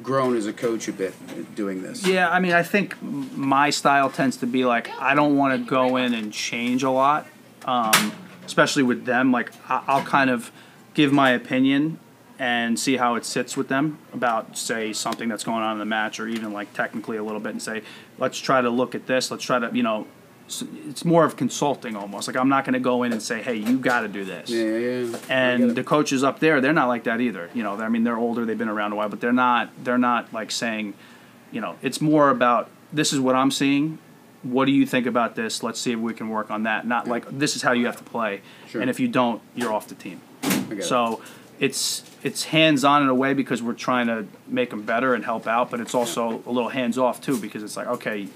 grown 0.00 0.36
as 0.36 0.46
a 0.46 0.52
coach 0.52 0.86
a 0.86 0.92
bit 0.92 1.12
doing 1.56 1.82
this? 1.82 2.06
Yeah, 2.06 2.28
I 2.30 2.38
mean, 2.38 2.52
I 2.52 2.62
think 2.62 3.02
my 3.02 3.70
style 3.70 4.10
tends 4.10 4.36
to 4.38 4.46
be 4.46 4.64
like 4.64 4.88
I 5.00 5.16
don't 5.16 5.36
want 5.36 5.60
to 5.60 5.68
go 5.68 5.96
in 5.96 6.14
and 6.14 6.32
change 6.32 6.84
a 6.84 6.90
lot, 6.90 7.26
um, 7.64 8.12
especially 8.44 8.84
with 8.84 9.06
them. 9.06 9.32
Like 9.32 9.50
I'll 9.68 10.04
kind 10.04 10.30
of 10.30 10.52
give 10.94 11.12
my 11.12 11.30
opinion 11.30 11.98
and 12.38 12.78
see 12.78 12.96
how 12.96 13.14
it 13.14 13.24
sits 13.24 13.56
with 13.56 13.68
them 13.68 13.98
about 14.12 14.58
say 14.58 14.92
something 14.92 15.28
that's 15.28 15.44
going 15.44 15.62
on 15.62 15.72
in 15.72 15.78
the 15.78 15.84
match 15.86 16.20
or 16.20 16.28
even 16.28 16.52
like 16.52 16.72
technically 16.74 17.16
a 17.16 17.22
little 17.22 17.40
bit 17.40 17.52
and 17.52 17.62
say 17.62 17.82
let's 18.18 18.38
try 18.38 18.60
to 18.60 18.70
look 18.70 18.94
at 18.94 19.06
this. 19.06 19.30
Let's 19.30 19.44
try 19.44 19.58
to 19.58 19.70
you 19.74 19.82
know. 19.82 20.06
It's 20.88 21.04
more 21.04 21.24
of 21.24 21.36
consulting 21.36 21.96
almost. 21.96 22.28
Like 22.28 22.36
I'm 22.36 22.48
not 22.48 22.64
going 22.64 22.74
to 22.74 22.78
go 22.78 23.02
in 23.02 23.10
and 23.12 23.20
say, 23.20 23.42
"Hey, 23.42 23.56
you 23.56 23.78
got 23.78 24.02
to 24.02 24.08
do 24.08 24.24
this." 24.24 24.48
Yeah, 24.48 24.76
yeah. 24.76 25.18
And 25.28 25.74
the 25.74 25.82
coaches 25.82 26.22
up 26.22 26.38
there 26.38 26.60
they're 26.60 26.72
not 26.72 26.86
like 26.86 27.02
that 27.04 27.20
either 27.20 27.50
you 27.52 27.64
know 27.64 27.74
i 27.74 27.88
mean 27.88 28.04
they're 28.04 28.16
older 28.16 28.44
they've 28.44 28.56
been 28.56 28.68
around 28.68 28.92
a 28.92 28.94
while 28.96 29.08
but 29.08 29.20
they're 29.20 29.32
not 29.32 29.70
they're 29.82 29.98
not 29.98 30.32
like 30.32 30.52
saying 30.52 30.94
you 31.50 31.60
know 31.60 31.74
it's 31.82 32.00
more 32.00 32.30
about 32.30 32.70
this 32.92 33.12
is 33.12 33.18
what 33.18 33.34
i'm 33.34 33.50
seeing 33.50 33.98
what 34.44 34.66
do 34.66 34.72
you 34.72 34.86
think 34.86 35.04
about 35.06 35.34
this 35.34 35.62
let's 35.64 35.80
see 35.80 35.90
if 35.92 35.98
we 35.98 36.14
can 36.14 36.28
work 36.28 36.48
on 36.50 36.62
that 36.62 36.86
not 36.86 37.08
like 37.08 37.26
this 37.36 37.56
is 37.56 37.62
how 37.62 37.72
you 37.72 37.86
have 37.86 37.96
to 37.96 38.04
play 38.04 38.40
Sure. 38.68 38.80
and 38.80 38.88
if 38.88 39.00
you 39.00 39.08
don't 39.08 39.42
you're 39.56 39.72
off 39.72 39.88
the 39.88 39.94
team 39.96 40.20
so 40.82 41.14
it. 41.14 41.18
It's 41.58 42.02
it's 42.22 42.44
hands 42.44 42.84
on 42.84 43.02
in 43.02 43.08
a 43.08 43.14
way 43.14 43.32
because 43.34 43.62
we're 43.62 43.72
trying 43.72 44.06
to 44.06 44.26
make 44.46 44.70
them 44.70 44.82
better 44.82 45.14
and 45.14 45.24
help 45.24 45.46
out 45.46 45.70
but 45.70 45.80
it's 45.80 45.94
also 45.94 46.42
a 46.46 46.50
little 46.50 46.68
hands 46.70 46.98
off 46.98 47.20
too 47.20 47.38
because 47.38 47.62
it's 47.62 47.76
like 47.76 47.86
okay 47.86 48.28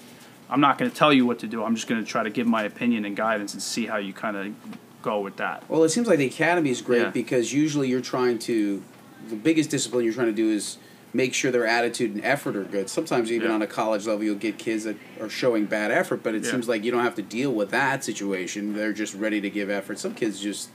i'm 0.48 0.60
not 0.60 0.78
going 0.78 0.90
to 0.90 0.96
tell 0.96 1.12
you 1.12 1.26
what 1.26 1.38
to 1.38 1.46
do 1.46 1.62
i'm 1.64 1.74
just 1.74 1.86
going 1.86 2.02
to 2.02 2.06
try 2.08 2.22
to 2.22 2.30
give 2.30 2.46
my 2.46 2.62
opinion 2.62 3.04
and 3.04 3.16
guidance 3.16 3.52
and 3.52 3.62
see 3.62 3.86
how 3.86 3.96
you 3.96 4.12
kind 4.12 4.36
of 4.36 4.54
go 5.02 5.20
with 5.20 5.36
that 5.36 5.62
Well, 5.68 5.82
it 5.84 5.88
seems 5.90 6.08
like 6.08 6.18
the 6.18 6.26
academy 6.26 6.70
is 6.70 6.82
great 6.82 7.00
Yeah. 7.02 7.10
because 7.10 7.52
usually 7.54 7.88
you're 7.88 8.02
trying 8.02 8.38
to, 8.40 8.82
the 9.30 9.36
biggest 9.36 9.70
discipline 9.70 10.04
you're 10.04 10.12
trying 10.12 10.26
to 10.26 10.32
do 10.32 10.50
is 10.50 10.76
make 11.14 11.32
sure 11.32 11.50
their 11.50 11.66
attitude 11.66 12.14
and 12.14 12.22
effort 12.22 12.54
are 12.54 12.64
good. 12.64 12.90
Sometimes 12.90 13.32
even 13.32 13.48
Yeah. 13.48 13.54
on 13.54 13.62
a 13.62 13.66
college 13.66 14.06
level, 14.06 14.22
you'll 14.24 14.34
get 14.36 14.58
kids 14.58 14.84
that 14.84 14.96
are 15.18 15.30
showing 15.30 15.64
bad 15.64 15.90
effort, 15.90 16.22
but 16.22 16.34
it 16.34 16.44
Yeah. 16.44 16.50
seems 16.50 16.68
like 16.68 16.84
you 16.84 16.90
don't 16.92 17.02
have 17.02 17.14
to 17.16 17.22
deal 17.22 17.50
with 17.52 17.70
that 17.70 18.04
situation. 18.04 18.74
They're 18.74 18.92
just 18.92 19.14
ready 19.14 19.40
to 19.40 19.48
give 19.48 19.70
effort. 19.70 19.98
Some 19.98 20.12
kids 20.14 20.38
just, 20.38 20.68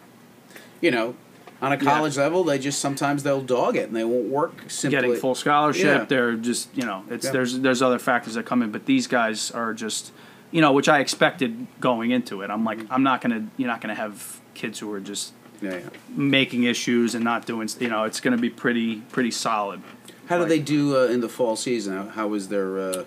you 0.81 0.89
know, 0.89 1.13
on 1.61 1.71
a 1.71 1.77
college 1.77 2.17
level, 2.17 2.43
they 2.43 2.59
just 2.59 2.79
sometimes 2.79 3.23
they'll 3.23 3.41
dog 3.41 3.75
it 3.77 3.87
and 3.87 3.95
they 3.95 4.03
won't 4.03 4.27
work 4.29 4.63
simply. 4.69 4.95
getting 4.97 5.15
full 5.15 5.35
scholarship. 5.35 5.83
Yeah. 6.01 6.05
They're 6.05 6.35
just 6.35 6.69
you 6.75 6.85
know 6.85 7.03
it's 7.09 7.25
Yeah. 7.25 7.31
there's 7.31 7.59
there's 7.59 7.81
other 7.81 7.99
factors 7.99 8.33
that 8.35 8.45
come 8.45 8.61
in, 8.61 8.71
but 8.71 8.85
these 8.85 9.07
guys 9.07 9.51
are 9.51 9.73
just 9.73 10.11
you 10.51 10.61
know 10.61 10.71
which 10.73 10.87
I 10.89 10.99
expected 10.99 11.67
going 11.79 12.11
into 12.11 12.41
it. 12.41 12.49
I'm 12.49 12.63
like 12.65 12.79
I'm 12.89 13.03
not 13.03 13.21
gonna 13.21 13.47
you're 13.57 13.67
not 13.69 13.81
gonna 13.81 13.95
have 13.95 14.39
kids 14.53 14.79
who 14.79 14.91
are 14.93 14.99
just 14.99 15.33
Yeah, 15.61 15.77
yeah. 15.77 15.89
making 16.09 16.63
issues 16.63 17.15
and 17.15 17.23
not 17.23 17.45
doing 17.45 17.69
you 17.79 17.87
know 17.89 18.03
it's 18.03 18.19
gonna 18.19 18.37
be 18.37 18.49
pretty 18.49 18.97
pretty 19.11 19.31
solid. 19.31 19.81
How 20.27 20.37
do 20.37 20.45
they 20.45 20.59
do 20.59 20.97
uh, 20.97 21.05
in 21.05 21.21
the 21.21 21.29
fall 21.29 21.55
season? 21.55 21.95
How, 21.95 22.03
how 22.09 22.27
was 22.27 22.47
their 22.49 22.79
uh, 22.79 23.03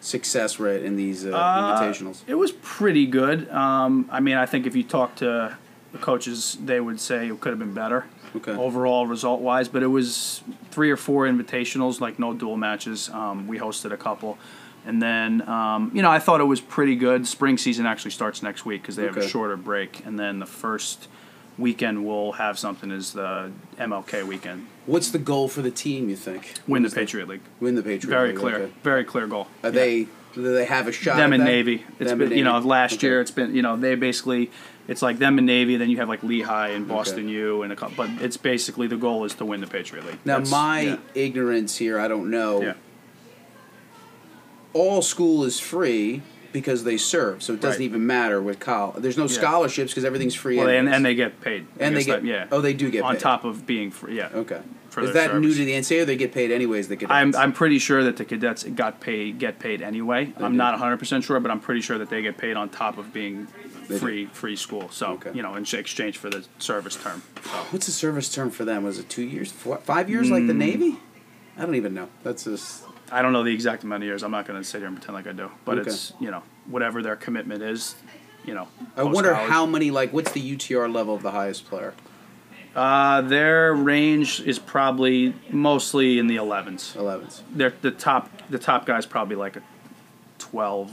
success 0.00 0.58
rate 0.58 0.82
in 0.84 0.96
these 0.96 1.24
uh, 1.26 1.30
Uh, 1.30 1.80
invitationals? 1.80 2.22
It 2.26 2.34
was 2.34 2.52
pretty 2.52 3.06
good. 3.06 3.48
Um, 3.50 4.08
I 4.10 4.20
mean 4.20 4.36
I 4.36 4.46
think 4.46 4.66
if 4.66 4.74
you 4.74 4.82
talk 4.82 5.14
to 5.16 5.56
the 5.92 5.98
coaches, 5.98 6.56
they 6.64 6.80
would 6.80 7.00
say 7.00 7.28
it 7.28 7.40
could 7.40 7.50
have 7.50 7.58
been 7.58 7.74
better. 7.74 8.06
Okay. 8.34 8.52
overall 8.52 9.06
result 9.06 9.42
wise, 9.42 9.68
but 9.68 9.82
it 9.82 9.88
was 9.88 10.42
three 10.70 10.90
or 10.90 10.96
four 10.96 11.26
invitationals, 11.26 12.00
like 12.00 12.18
no 12.18 12.32
dual 12.32 12.56
matches. 12.56 13.10
Um, 13.10 13.46
we 13.46 13.58
hosted 13.58 13.92
a 13.92 13.96
couple. 13.98 14.38
And 14.86 15.02
then, 15.02 15.46
um, 15.46 15.90
you 15.92 16.00
know, 16.00 16.10
I 16.10 16.18
thought 16.18 16.40
it 16.40 16.44
was 16.44 16.58
pretty 16.62 16.96
good. 16.96 17.26
Spring 17.28 17.58
season 17.58 17.84
actually 17.84 18.12
starts 18.12 18.42
next 18.42 18.64
week 18.64 18.80
because 18.80 18.96
they 18.96 19.02
have 19.04 19.18
Okay. 19.18 19.26
a 19.26 19.28
shorter 19.28 19.58
break. 19.58 20.06
And 20.06 20.18
then 20.18 20.38
the 20.38 20.46
first 20.46 21.08
weekend 21.58 22.06
we'll 22.06 22.32
have 22.32 22.58
something 22.58 22.90
is 22.90 23.12
the 23.12 23.50
MLK 23.78 24.22
weekend. 24.26 24.66
What's 24.86 25.10
the 25.10 25.18
goal 25.18 25.46
for 25.48 25.60
the 25.60 25.70
team? 25.70 26.08
You 26.08 26.16
think 26.16 26.54
Win 26.66 26.82
the 26.84 26.88
Patriot 26.90 27.28
League. 27.28 27.42
Win 27.60 27.74
the 27.74 27.82
Patriot. 27.82 28.10
Very 28.10 28.28
League, 28.28 28.38
Very 28.40 28.50
clear. 28.54 28.64
okay. 28.64 28.72
Very 28.82 29.04
clear 29.04 29.26
goal. 29.26 29.46
Are 29.62 29.68
Yeah. 29.68 29.70
they? 29.72 30.06
Do 30.32 30.54
they 30.54 30.64
have 30.64 30.88
a 30.88 30.92
shot? 30.92 31.18
them 31.18 31.34
at 31.34 31.40
and? 31.40 31.44
Navy. 31.44 31.84
It's 32.00 32.08
Them 32.08 32.18
been 32.18 32.28
and 32.28 32.36
you 32.38 32.44
know 32.44 32.58
last 32.60 32.94
Okay. 32.94 33.08
year 33.08 33.20
it's 33.20 33.30
been 33.30 33.54
you 33.54 33.60
know 33.60 33.76
they 33.76 33.94
basically 33.94 34.50
it's 34.88 35.02
like 35.02 35.18
them 35.18 35.38
and 35.38 35.46
Navy. 35.46 35.76
Then 35.76 35.90
you 35.90 35.96
have 35.98 36.08
like 36.08 36.22
Lehigh 36.22 36.68
and 36.70 36.86
Boston 36.88 37.28
U 37.28 37.62
and 37.62 37.72
a 37.72 37.76
couple. 37.76 37.96
But 38.06 38.10
it's 38.22 38.36
basically 38.36 38.86
the 38.86 38.96
goal 38.96 39.24
is 39.24 39.34
to 39.36 39.44
win 39.44 39.60
the 39.60 39.66
Patriot 39.66 40.04
League. 40.06 40.18
Now, 40.24 40.34
That's- 40.34 40.50
my 40.50 40.80
yeah. 40.80 40.96
ignorance 41.14 41.76
here, 41.76 41.98
I 41.98 42.08
don't 42.08 42.30
know. 42.30 42.62
Yeah. 42.62 42.72
All 44.72 45.02
school 45.02 45.44
is 45.44 45.60
free 45.60 46.22
because 46.52 46.84
they 46.84 46.96
serve, 46.96 47.42
so 47.42 47.54
it 47.54 47.60
doesn't 47.60 47.80
Right. 47.80 47.84
even 47.86 48.06
matter 48.06 48.40
with 48.40 48.58
college. 48.60 49.02
There's 49.02 49.16
no 49.16 49.24
Yeah. 49.24 49.28
scholarships 49.28 49.92
because 49.92 50.04
everything's 50.04 50.34
free. 50.34 50.58
Well, 50.58 50.68
and, 50.68 50.88
and 50.88 51.04
they 51.04 51.14
get 51.14 51.40
paid. 51.40 51.66
And 51.78 51.96
they 51.96 52.04
get 52.04 52.22
that- 52.22 52.26
yeah. 52.28 52.46
Oh, 52.52 52.60
they 52.60 52.72
do 52.74 52.90
get 52.90 53.02
paid. 53.02 53.06
on 53.08 53.14
paid. 53.14 53.20
top 53.20 53.44
of 53.44 53.66
being 53.66 53.90
free. 53.90 54.16
Yeah. 54.16 54.28
Okay. 54.34 54.60
is 54.98 55.14
that 55.14 55.34
new 55.40 55.48
to 55.54 55.64
the 55.64 55.72
NCAA? 55.72 56.02
or 56.02 56.04
They 56.04 56.16
get 56.16 56.32
paid 56.34 56.50
anyways. 56.50 56.88
The 56.88 56.96
cadets. 56.96 57.12
I'm 57.14 57.34
I'm 57.34 57.52
pretty 57.54 57.78
sure 57.78 58.04
that 58.04 58.18
the 58.18 58.26
cadets 58.26 58.64
got 58.64 59.00
paid 59.00 59.38
get 59.38 59.58
paid 59.58 59.80
anyway. 59.80 60.34
They 60.36 60.44
I'm 60.44 60.52
do. 60.52 60.58
not 60.58 60.74
100 60.74 60.98
percent 60.98 61.24
sure, 61.24 61.40
but 61.40 61.50
I'm 61.50 61.60
pretty 61.60 61.80
sure 61.80 61.96
that 61.96 62.10
they 62.10 62.20
get 62.20 62.36
paid 62.36 62.56
on 62.58 62.68
top 62.68 62.98
of 62.98 63.10
being 63.14 63.48
They 63.92 63.98
free 63.98 64.26
free 64.26 64.56
school. 64.56 64.88
So 64.90 65.12
Okay. 65.12 65.30
you 65.34 65.42
know, 65.42 65.54
in 65.54 65.64
exchange 65.64 66.18
for 66.18 66.30
the 66.30 66.44
service 66.58 66.96
term. 66.96 67.22
What's 67.70 67.86
the 67.86 67.92
service 67.92 68.32
term 68.32 68.50
for 68.50 68.64
them? 68.64 68.84
Was 68.84 68.98
it 68.98 69.08
two 69.08 69.22
years, 69.22 69.52
four, 69.52 69.76
five 69.78 70.08
years, 70.10 70.30
like 70.30 70.46
the 70.46 70.54
Navy? 70.54 70.96
I 71.56 71.62
don't 71.62 71.74
even 71.74 71.94
know. 71.94 72.08
That's 72.22 72.44
just 72.44 72.84
I 73.10 73.20
don't 73.22 73.32
know 73.32 73.42
the 73.44 73.52
exact 73.52 73.84
amount 73.84 74.02
of 74.02 74.06
years. 74.06 74.22
I'm 74.22 74.30
not 74.30 74.46
going 74.46 74.58
to 74.60 74.64
sit 74.64 74.78
here 74.78 74.88
and 74.88 74.96
pretend 74.96 75.14
like 75.14 75.26
I 75.26 75.32
do, 75.32 75.50
but 75.64 75.78
Okay. 75.78 75.90
it's 75.90 76.12
you 76.20 76.30
know 76.30 76.42
whatever 76.66 77.02
their 77.02 77.16
commitment 77.16 77.62
is, 77.62 77.94
you 78.44 78.54
know. 78.54 78.68
I 78.96 79.02
wonder 79.02 79.34
how 79.34 79.66
many 79.66 79.90
like 79.90 80.12
what's 80.12 80.32
the 80.32 80.40
UTR 80.56 80.92
level 80.92 81.14
of 81.14 81.22
the 81.22 81.30
highest 81.32 81.66
player? 81.66 81.92
Uh, 82.74 83.20
their 83.20 83.74
range 83.74 84.40
is 84.40 84.58
probably 84.58 85.34
mostly 85.50 86.18
in 86.18 86.26
the 86.26 86.36
11s. 86.36 86.96
11s. 86.96 87.42
They're 87.50 87.74
the 87.82 87.90
top. 87.90 88.30
The 88.48 88.58
top 88.58 88.86
guy's 88.86 89.04
probably 89.04 89.36
like 89.36 89.56
a 89.56 89.62
12 90.38 90.90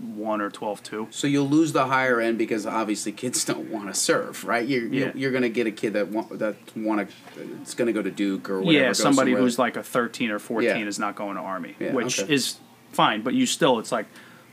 1 0.00 0.40
or 0.40 0.50
12 0.50 0.82
2. 0.82 1.08
So 1.10 1.26
you'll 1.26 1.48
lose 1.48 1.72
the 1.72 1.86
higher 1.86 2.20
end 2.20 2.38
because 2.38 2.66
obviously 2.66 3.12
kids 3.12 3.44
don't 3.50 3.70
want 3.70 3.86
to 3.88 3.94
serve, 3.94 4.44
right? 4.44 4.66
You're 4.66 4.86
Yeah. 4.86 5.12
you're, 5.14 5.30
going 5.30 5.42
to 5.42 5.48
get 5.48 5.66
a 5.66 5.70
kid 5.70 5.92
that 5.94 6.08
want 6.08 6.38
that 6.38 6.56
want 6.76 7.08
to 7.08 7.42
it's 7.62 7.74
going 7.74 7.86
to 7.86 7.92
go 7.92 8.02
to 8.02 8.10
Duke 8.10 8.48
or 8.50 8.60
whatever. 8.60 8.84
Yeah, 8.86 8.92
somebody 8.92 9.30
somewhere. 9.32 9.42
who's 9.42 9.58
like 9.58 9.76
a 9.76 9.82
13 9.82 10.30
or 10.30 10.38
14 10.38 10.68
Yeah. 10.68 10.86
is 10.86 10.98
not 10.98 11.16
going 11.16 11.36
to 11.36 11.42
Army, 11.42 11.74
Yeah, 11.78 11.92
which 11.92 12.20
okay. 12.20 12.32
is 12.32 12.58
fine, 12.92 13.22
but 13.22 13.34
you 13.34 13.46
still, 13.46 13.78
it's 13.78 13.92
like 13.92 14.06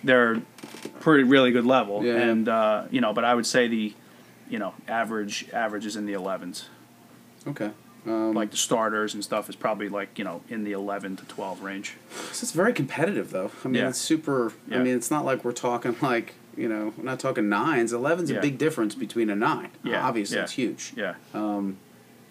they're 0.03 0.41
pretty 0.99 1.23
really 1.23 1.51
good 1.51 1.65
level. 1.65 2.01
And, 2.01 2.49
uh, 2.49 2.85
you 2.91 2.99
know, 3.01 3.13
but 3.13 3.23
I 3.23 3.33
would 3.33 3.45
say 3.45 3.67
the, 3.67 3.93
you 4.49 4.59
know, 4.59 4.73
average 4.87 5.47
average 5.53 5.85
is 5.85 5.95
in 5.95 6.05
the 6.05 6.13
11s. 6.13 6.65
okay. 7.47 7.71
Um, 8.05 8.33
Like 8.33 8.51
the 8.51 8.57
starters 8.57 9.13
and 9.13 9.23
stuff 9.23 9.49
is 9.49 9.55
probably 9.55 9.89
like, 9.89 10.17
you 10.19 10.25
know, 10.25 10.41
in 10.49 10.63
the 10.63 10.73
11 10.73 11.15
to 11.17 11.25
12 11.25 11.61
range. 11.63 11.95
So 12.31 12.43
it's 12.43 12.51
very 12.51 12.73
competitive, 12.73 13.31
though. 13.31 13.51
I 13.63 13.67
mean, 13.67 13.81
Yeah. 13.81 13.89
it's 13.89 13.99
super. 13.99 14.53
I 14.71 14.77
mean, 14.79 14.95
it's 14.95 15.09
not 15.11 15.23
like 15.25 15.43
we're 15.45 15.51
talking 15.53 15.95
like 16.01 16.35
you 16.55 16.69
know, 16.69 16.93
we're 16.97 17.03
not 17.03 17.19
talking 17.19 17.49
nines. 17.49 17.93
Eleven's 17.93 18.29
a 18.29 18.39
big 18.39 18.57
difference 18.59 18.93
between 18.93 19.29
a 19.31 19.35
nine. 19.35 19.69
Yeah, 19.83 20.05
obviously, 20.07 20.37
yeah. 20.37 20.43
it's 20.43 20.51
huge. 20.51 20.93
Yeah. 20.95 21.15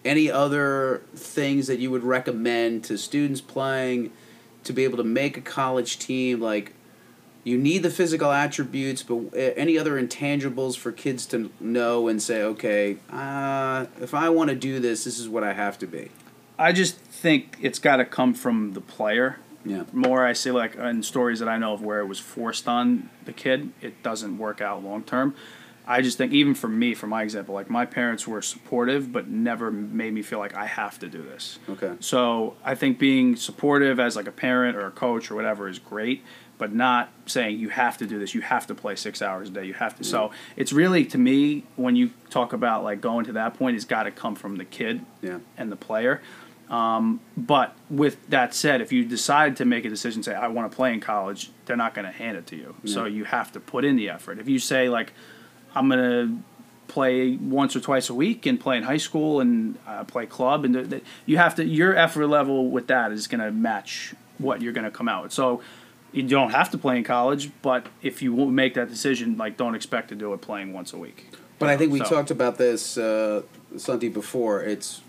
Any 0.05 0.29
other 0.29 1.01
things 1.15 1.67
that 1.67 1.79
you 1.79 1.89
would 1.89 2.03
recommend 2.03 2.83
to 2.85 2.97
students 2.97 3.39
playing 3.39 4.11
to 4.65 4.73
be 4.73 4.83
able 4.83 4.97
to 4.97 5.03
make 5.03 5.37
a 5.37 5.41
college 5.41 5.97
team? 5.97 6.41
Like, 6.41 6.73
you 7.43 7.57
need 7.57 7.83
the 7.83 7.89
physical 7.89 8.31
attributes, 8.31 9.03
but 9.03 9.15
uh, 9.33 9.53
any 9.55 9.77
other 9.77 10.01
intangibles 10.01 10.77
for 10.77 10.91
kids 10.91 11.25
to 11.27 11.51
know 11.59 12.07
and 12.07 12.21
say, 12.21 12.41
okay, 12.41 12.97
uh, 13.09 13.85
if 14.01 14.13
I 14.13 14.29
want 14.29 14.49
to 14.49 14.55
do 14.55 14.79
this, 14.79 15.03
this 15.03 15.19
is 15.19 15.27
what 15.27 15.43
I 15.43 15.53
have 15.53 15.77
to 15.79 15.87
be. 15.87 16.09
I 16.57 16.71
just 16.71 16.97
think 16.97 17.57
it's 17.61 17.79
got 17.79 17.97
to 17.97 18.05
come 18.05 18.33
from 18.33 18.73
the 18.73 18.81
player. 18.81 19.39
Yeah. 19.65 19.83
More, 19.91 20.25
I 20.25 20.33
say, 20.33 20.51
like 20.51 20.75
in 20.75 21.03
stories 21.03 21.39
that 21.39 21.49
I 21.49 21.57
know 21.57 21.73
of 21.73 21.81
where 21.81 21.99
it 21.99 22.05
was 22.05 22.19
forced 22.19 22.67
on 22.67 23.09
the 23.25 23.33
kid, 23.33 23.71
it 23.81 24.03
doesn't 24.03 24.37
work 24.37 24.61
out 24.61 24.83
long 24.83 25.03
term. 25.03 25.35
I 25.85 26.01
just 26.01 26.17
think, 26.17 26.31
even 26.31 26.53
for 26.53 26.69
me, 26.69 26.93
for 26.93 27.07
my 27.07 27.23
example, 27.23 27.53
like 27.53 27.69
my 27.69 27.85
parents 27.85 28.25
were 28.25 28.41
supportive, 28.41 29.11
but 29.11 29.27
never 29.27 29.69
made 29.69 30.13
me 30.13 30.21
feel 30.21 30.39
like 30.39 30.55
I 30.55 30.65
have 30.65 30.97
to 30.99 31.09
do 31.09 31.21
this. 31.21 31.59
Okay. 31.67 31.93
So 31.99 32.55
I 32.63 32.75
think 32.75 32.99
being 32.99 33.35
supportive 33.35 33.99
as 33.99 34.15
like 34.15 34.27
a 34.27 34.31
parent 34.31 34.77
or 34.77 34.85
a 34.85 34.91
coach 34.91 35.29
or 35.29 35.35
whatever 35.35 35.67
is 35.67 35.79
great, 35.79 36.23
but 36.57 36.73
not 36.73 37.09
saying 37.25 37.57
you 37.59 37.69
have 37.69 37.97
to 37.97 38.05
do 38.05 38.19
this. 38.19 38.33
You 38.35 38.41
have 38.41 38.67
to 38.67 38.75
play 38.75 38.95
six 38.95 39.21
hours 39.21 39.49
a 39.49 39.51
day. 39.51 39.65
You 39.65 39.73
have 39.73 39.95
to. 39.97 40.03
So 40.03 40.31
it's 40.55 40.71
really 40.71 41.03
to 41.05 41.17
me 41.17 41.63
when 41.75 41.95
you 41.95 42.11
talk 42.29 42.53
about 42.53 42.83
like 42.83 43.01
going 43.01 43.25
to 43.25 43.33
that 43.33 43.55
point, 43.57 43.75
it's 43.75 43.85
got 43.85 44.03
to 44.03 44.11
come 44.11 44.35
from 44.35 44.57
the 44.57 44.65
kid 44.65 45.05
Yeah. 45.21 45.39
and 45.57 45.71
the 45.71 45.75
player. 45.75 46.21
Um, 46.69 47.19
but 47.35 47.75
with 47.89 48.29
that 48.29 48.53
said, 48.55 48.81
if 48.81 48.91
you 48.91 49.03
decide 49.05 49.57
to 49.57 49.65
make 49.65 49.83
a 49.85 49.89
decision, 49.89 50.23
say 50.23 50.33
I 50.33 50.47
want 50.47 50.71
to 50.71 50.75
play 50.75 50.93
in 50.93 51.01
college, 51.01 51.51
they're 51.65 51.75
not 51.77 51.93
going 51.93 52.05
to 52.05 52.11
hand 52.11 52.37
it 52.37 52.47
to 52.47 52.55
you. 52.55 52.75
So 52.85 53.05
you 53.05 53.25
have 53.25 53.51
to 53.51 53.59
put 53.59 53.83
in 53.85 53.95
the 53.95 54.09
effort. 54.09 54.39
If 54.39 54.47
you 54.47 54.59
say 54.59 54.89
like 54.89 55.11
I'm 55.75 55.89
going 55.89 55.99
to 55.99 56.37
play 56.87 57.35
once 57.37 57.75
or 57.75 57.79
twice 57.79 58.09
a 58.09 58.13
week 58.13 58.45
and 58.45 58.59
play 58.59 58.77
in 58.77 58.83
high 58.83 58.97
school 58.97 59.39
and 59.39 59.77
uh, 59.87 60.03
play 60.03 60.25
club, 60.25 60.63
and 60.65 60.73
th- 60.75 60.89
th- 60.89 61.03
you 61.25 61.37
have 61.37 61.55
to 61.55 61.65
your 61.65 61.95
effort 61.95 62.27
level 62.27 62.69
with 62.69 62.87
that 62.87 63.11
is 63.11 63.27
going 63.27 63.41
to 63.41 63.51
match 63.51 64.13
what 64.37 64.61
you're 64.61 64.73
going 64.73 64.85
to 64.85 64.91
come 64.91 65.09
out 65.09 65.23
with. 65.23 65.31
So 65.33 65.61
you 66.13 66.23
don't 66.23 66.51
have 66.51 66.69
to 66.71 66.77
play 66.77 66.97
in 66.97 67.03
college, 67.03 67.49
but 67.61 67.87
if 68.01 68.21
you 68.21 68.33
won't 68.33 68.51
make 68.53 68.75
that 68.75 68.89
decision, 68.89 69.35
like 69.37 69.57
don't 69.57 69.75
expect 69.75 70.09
to 70.09 70.15
do 70.15 70.31
it 70.33 70.41
playing 70.41 70.71
once 70.71 70.93
a 70.93 70.97
week. 70.97 71.29
But 71.59 71.69
I 71.69 71.77
think 71.77 71.91
we 71.91 71.99
So- 71.99 72.05
talked 72.05 72.31
about 72.31 72.57
this, 72.57 72.97
uh, 72.97 73.41
Santi, 73.77 74.09
before. 74.09 74.61
It's 74.61 75.01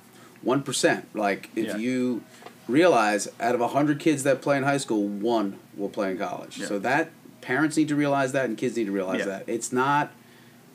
one 0.43 0.63
percent. 0.63 1.07
Like 1.15 1.51
if 1.55 1.67
Yeah. 1.67 1.77
you 1.77 2.23
realize 2.69 3.29
out 3.41 3.55
of 3.55 3.61
hundred 3.73 3.99
kids 4.01 4.23
that 4.23 4.41
play 4.41 4.57
in 4.57 4.63
high 4.63 4.79
school, 4.79 5.07
one 5.07 5.57
will 5.77 5.89
play 5.91 6.11
in 6.11 6.19
college. 6.19 6.59
Yeah. 6.59 6.67
So 6.67 6.79
that 6.81 7.11
parents 7.43 7.77
need 7.77 7.89
to 7.89 7.97
realize 7.97 8.33
that, 8.33 8.47
and 8.47 8.57
kids 8.57 8.77
need 8.77 8.87
to 8.87 8.93
realize 8.93 9.21
Yeah. 9.21 9.27
that 9.27 9.45
it's 9.47 9.71
not 9.73 10.13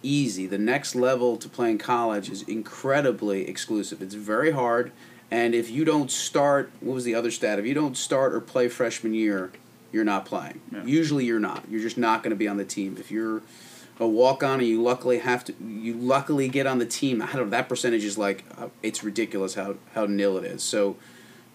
easy. 0.04 0.46
The 0.46 0.58
next 0.60 0.96
level 0.96 1.36
to 1.38 1.50
play 1.50 1.72
in 1.72 1.78
college 1.80 2.30
is 2.30 2.44
incredibly 2.44 3.48
exclusive. 3.50 4.02
It's 4.02 4.14
very 4.16 4.52
hard, 4.52 4.92
and 5.32 5.56
if 5.56 5.70
you 5.72 5.84
don't 5.84 6.12
start, 6.12 6.72
what 6.80 6.94
was 6.94 7.04
the 7.04 7.16
other 7.16 7.32
stat? 7.32 7.58
If 7.60 7.66
you 7.66 7.74
don't 7.74 7.98
start 7.98 8.34
or 8.34 8.40
play 8.40 8.68
freshman 8.70 9.14
year, 9.14 9.52
you're 9.92 10.04
not 10.04 10.26
playing. 10.26 10.62
Yeah. 10.72 10.84
Usually, 10.86 11.26
you're 11.26 11.40
not. 11.40 11.64
You're 11.70 11.82
just 11.82 11.98
not 11.98 12.24
going 12.24 12.32
to 12.32 12.36
be 12.36 12.48
on 12.48 12.58
the 12.58 12.66
team. 12.66 12.98
If 13.00 13.12
you're 13.12 13.42
a 14.00 14.08
walk 14.08 14.44
on 14.44 14.60
and 14.60 14.68
you 14.68 14.82
luckily 14.82 15.20
have 15.20 15.44
to 15.44 15.54
you 15.62 15.94
luckily 15.94 16.48
get 16.48 16.66
on 16.66 16.80
the 16.80 16.86
team 16.86 17.22
i 17.22 17.26
don't 17.34 17.46
know 17.46 17.50
that 17.50 17.68
percentage 17.68 18.04
is 18.06 18.18
like 18.18 18.46
uh, 18.58 18.70
it's 18.82 19.04
ridiculous 19.04 19.56
how 19.56 19.76
how 19.94 20.06
nil 20.06 20.38
it 20.38 20.46
is 20.46 20.64
so 20.64 20.96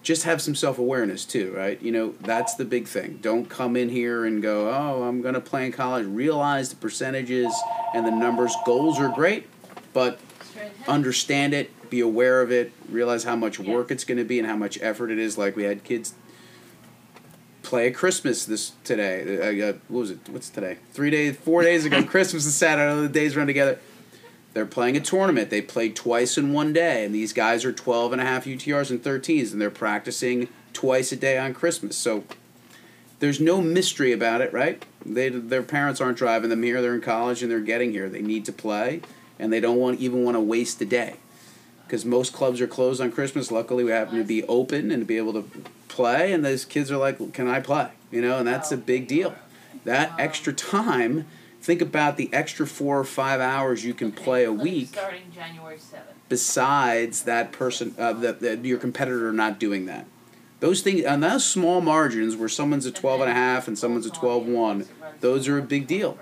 just 0.03 0.23
have 0.23 0.39
some 0.39 0.53
self-awareness 0.53 1.25
too 1.25 1.51
right 1.55 1.81
you 1.81 1.91
know 1.91 2.13
that's 2.21 2.53
the 2.55 2.65
big 2.65 2.87
thing 2.87 3.17
don't 3.21 3.49
come 3.49 3.75
in 3.75 3.89
here 3.89 4.25
and 4.25 4.43
go 4.43 4.69
oh 4.69 5.03
i'm 5.03 5.21
going 5.21 5.33
to 5.33 5.41
play 5.41 5.65
in 5.65 5.71
college 5.71 6.05
realize 6.05 6.69
the 6.69 6.75
percentages 6.75 7.53
and 7.95 8.05
the 8.05 8.11
numbers 8.11 8.55
goals 8.65 8.99
are 8.99 9.09
great 9.09 9.47
but 9.91 10.19
understand 10.87 11.53
it 11.53 11.71
be 11.89 11.99
aware 11.99 12.41
of 12.41 12.51
it 12.51 12.71
realize 12.89 13.23
how 13.23 13.35
much 13.35 13.59
work 13.59 13.89
it's 13.89 14.03
going 14.03 14.17
to 14.17 14.23
be 14.23 14.37
and 14.37 14.47
how 14.47 14.55
much 14.55 14.77
effort 14.81 15.09
it 15.09 15.17
is 15.17 15.37
like 15.37 15.55
we 15.55 15.63
had 15.63 15.83
kids 15.83 16.13
play 17.65 17.87
at 17.87 17.95
Christmas 17.95 18.45
this 18.45 18.73
today. 18.83 19.37
Uh, 19.39 19.69
uh, 19.69 19.73
what 19.87 19.99
was 20.01 20.11
it? 20.11 20.19
What's 20.29 20.49
today? 20.49 20.77
Three 20.93 21.09
days, 21.09 21.35
four 21.35 21.63
days 21.63 21.85
ago. 21.85 22.03
Christmas 22.15 22.45
and 22.45 22.53
Saturday. 22.53 23.01
The 23.01 23.09
days 23.09 23.35
run 23.35 23.47
together. 23.47 23.79
They're 24.53 24.65
playing 24.65 24.95
a 24.95 25.01
tournament. 25.01 25.49
They 25.49 25.61
played 25.61 25.95
twice 25.95 26.37
in 26.37 26.53
one 26.53 26.71
day, 26.71 27.03
and 27.03 27.13
these 27.13 27.33
guys 27.33 27.65
are 27.65 27.73
12 27.73 28.13
and 28.13 28.21
a 28.21 28.25
half 28.25 28.45
UTRs 28.45 28.89
and 28.89 29.03
13s, 29.03 29.51
and 29.51 29.59
they're 29.59 29.69
practicing 29.69 30.47
twice 30.71 31.11
a 31.11 31.17
day 31.17 31.37
on 31.37 31.53
Christmas. 31.53 31.97
So 31.97 32.23
there's 33.19 33.41
no 33.41 33.59
mystery 33.61 34.13
about 34.13 34.39
it, 34.39 34.53
right? 34.53 34.85
They 35.05 35.29
their 35.29 35.63
parents 35.63 35.99
aren't 35.99 36.17
driving 36.17 36.49
them 36.49 36.63
here. 36.63 36.81
They're 36.81 36.95
in 36.95 37.01
college 37.01 37.41
and 37.41 37.51
they're 37.51 37.59
getting 37.59 37.91
here. 37.91 38.07
They 38.07 38.21
need 38.21 38.45
to 38.45 38.53
play, 38.53 39.01
and 39.37 39.51
they 39.51 39.59
don't 39.59 39.77
want 39.77 39.99
even 39.99 40.23
want 40.23 40.35
to 40.35 40.41
waste 40.41 40.79
a 40.81 40.85
day 40.85 41.15
because 41.85 42.05
most 42.05 42.33
clubs 42.33 42.61
are 42.61 42.67
closed 42.67 43.01
on 43.01 43.11
Christmas. 43.11 43.51
Luckily, 43.51 43.83
we 43.83 43.91
happen 43.91 44.17
to 44.17 44.23
be 44.23 44.43
open 44.45 44.91
and 44.91 45.01
to 45.01 45.05
be 45.05 45.17
able 45.17 45.33
to 45.33 45.49
play, 45.87 46.31
and 46.33 46.43
those 46.43 46.65
kids 46.65 46.91
are 46.91 46.97
like, 46.97 47.33
"Can 47.33 47.47
I 47.47 47.59
play?" 47.59 47.89
You 48.11 48.21
know, 48.21 48.37
and 48.39 48.47
that's 48.47 48.71
a 48.71 48.77
big 48.77 49.07
deal. 49.07 49.35
That 49.83 50.11
extra 50.19 50.53
time. 50.53 51.25
Think 51.61 51.81
about 51.81 52.17
the 52.17 52.29
extra 52.31 52.67
four 52.67 52.99
or 52.99 53.03
five 53.03 53.41
hours 53.41 53.83
you 53.83 53.95
can 53.95 54.11
play 54.11 54.43
a 54.43 54.51
week 54.51 54.89
Starting 54.89 55.31
January 55.33 55.79
seventh. 55.79 56.09
besides 56.29 57.23
that 57.23 57.51
person, 57.51 57.95
uh, 57.97 58.13
that 58.13 58.63
your 58.63 58.77
competitor 58.77 59.33
not 59.33 59.59
doing 59.59 59.87
that. 59.87 60.05
Those 60.59 60.83
things, 60.83 61.03
on 61.05 61.21
those 61.21 61.43
small 61.43 61.81
margins 61.81 62.35
where 62.35 62.49
someone's 62.49 62.85
a 62.85 62.91
12 62.91 63.21
and 63.21 63.31
a 63.31 63.33
half 63.33 63.67
and 63.67 63.75
someone's 63.79 64.05
a 64.05 64.11
12-1, 64.11 64.85
those 65.21 65.47
are 65.47 65.57
a 65.57 65.63
big 65.63 65.87
deal. 65.87 66.19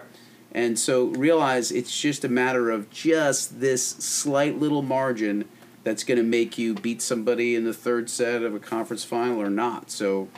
And 0.53 0.77
so 0.77 1.05
realize 1.05 1.71
it's 1.71 1.99
just 1.99 2.23
a 2.23 2.29
matter 2.29 2.69
of 2.69 2.89
just 2.91 3.59
this 3.59 3.85
slight 3.85 4.59
little 4.59 4.83
margin 4.83 5.45
that's 5.83 6.03
going 6.03 6.17
to 6.17 6.23
make 6.23 6.57
you 6.57 6.75
beat 6.75 7.01
somebody 7.01 7.55
in 7.55 7.65
the 7.65 7.73
third 7.73 8.09
set 8.09 8.43
of 8.43 8.53
a 8.53 8.59
conference 8.59 9.03
final 9.03 9.41
or 9.41 9.49
not. 9.49 9.89
So, 9.89 10.29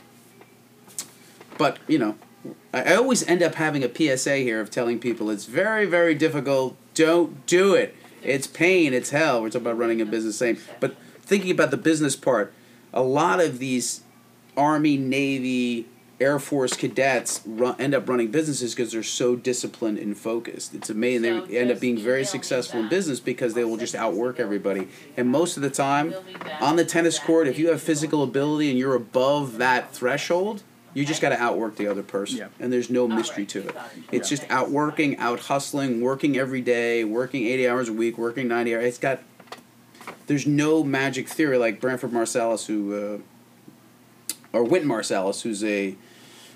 but 1.57 1.77
you 1.87 1.99
know, 1.99 2.15
I, 2.73 2.95
always 2.95 3.27
end 3.27 3.43
up 3.43 3.55
having 3.55 3.83
a 3.83 3.93
PSA 3.93 4.37
here 4.37 4.61
of 4.61 4.71
telling 4.71 4.99
people 4.99 5.29
it's 5.29 5.45
very, 5.45 5.85
very 5.85 6.15
difficult. 6.15 6.75
Don't 6.93 7.45
do 7.45 7.73
it. 7.73 7.95
It's 8.23 8.47
pain. 8.47 8.93
It's 8.93 9.09
hell. 9.09 9.41
We're 9.41 9.49
talking 9.49 9.67
about 9.67 9.77
running 9.77 10.01
a 10.01 10.05
business, 10.05 10.37
same. 10.37 10.57
But 10.79 10.95
thinking 11.21 11.51
about 11.51 11.71
the 11.71 11.77
business 11.77 12.15
part, 12.15 12.53
a 12.93 13.01
lot 13.01 13.39
of 13.39 13.59
these 13.59 14.01
Army, 14.55 14.97
Navy, 14.97 15.87
Air 16.19 16.39
Force 16.39 16.77
cadets 16.77 17.41
run, 17.45 17.75
end 17.79 17.93
up 17.93 18.07
running 18.07 18.31
businesses 18.31 18.73
because 18.73 18.93
they're 18.93 19.03
so 19.03 19.35
disciplined 19.35 19.97
and 19.97 20.17
focused. 20.17 20.73
It's 20.73 20.89
amazing. 20.89 21.41
So 21.41 21.45
they 21.47 21.57
end 21.57 21.71
up 21.71 21.79
being 21.79 21.97
very 21.97 22.23
successful 22.23 22.79
in 22.79 22.87
business 22.87 23.19
because 23.19 23.53
they 23.53 23.65
will 23.65 23.77
just 23.77 23.95
outwork 23.95 24.39
everybody. 24.39 24.87
And 25.17 25.27
most 25.27 25.57
of 25.57 25.63
the 25.63 25.69
time, 25.69 26.07
Email 26.07 26.23
me 26.23 26.33
back 26.33 26.61
on 26.61 26.77
the 26.77 26.85
tennis 26.85 27.19
court, 27.19 27.47
if 27.47 27.59
you 27.59 27.69
have 27.69 27.81
physical 27.81 28.23
ability 28.23 28.69
and 28.69 28.79
you're 28.79 28.95
above 28.95 29.57
that 29.57 29.93
threshold, 29.93 30.63
you 30.93 31.05
just 31.05 31.21
got 31.21 31.29
to 31.29 31.37
outwork 31.37 31.75
the 31.75 31.87
other 31.87 32.03
person. 32.03 32.37
Yeah. 32.37 32.47
And 32.59 32.71
there's 32.71 32.89
no 32.89 33.07
mystery 33.07 33.45
to 33.47 33.67
it. 33.67 33.75
It's 34.13 34.29
just 34.29 34.45
outworking, 34.49 35.17
out 35.17 35.41
hustling, 35.41 35.99
working 35.99 36.37
every 36.37 36.61
day, 36.61 37.03
working 37.03 37.45
80 37.45 37.67
hours 37.67 37.89
a 37.89 37.93
week, 37.93 38.17
working 38.17 38.47
90 38.47 38.75
hours. 38.75 38.85
It's 38.85 38.97
got, 38.97 39.19
there's 40.27 40.47
no 40.47 40.81
magic 40.85 41.27
theory 41.27 41.57
like 41.57 41.81
Branford 41.81 42.11
Marsalis, 42.11 42.67
who, 42.67 43.15
uh, 43.15 43.17
or 44.55 44.63
Wynton 44.63 44.89
Marsalis, 44.89 45.41
who's 45.41 45.63
a, 45.63 45.95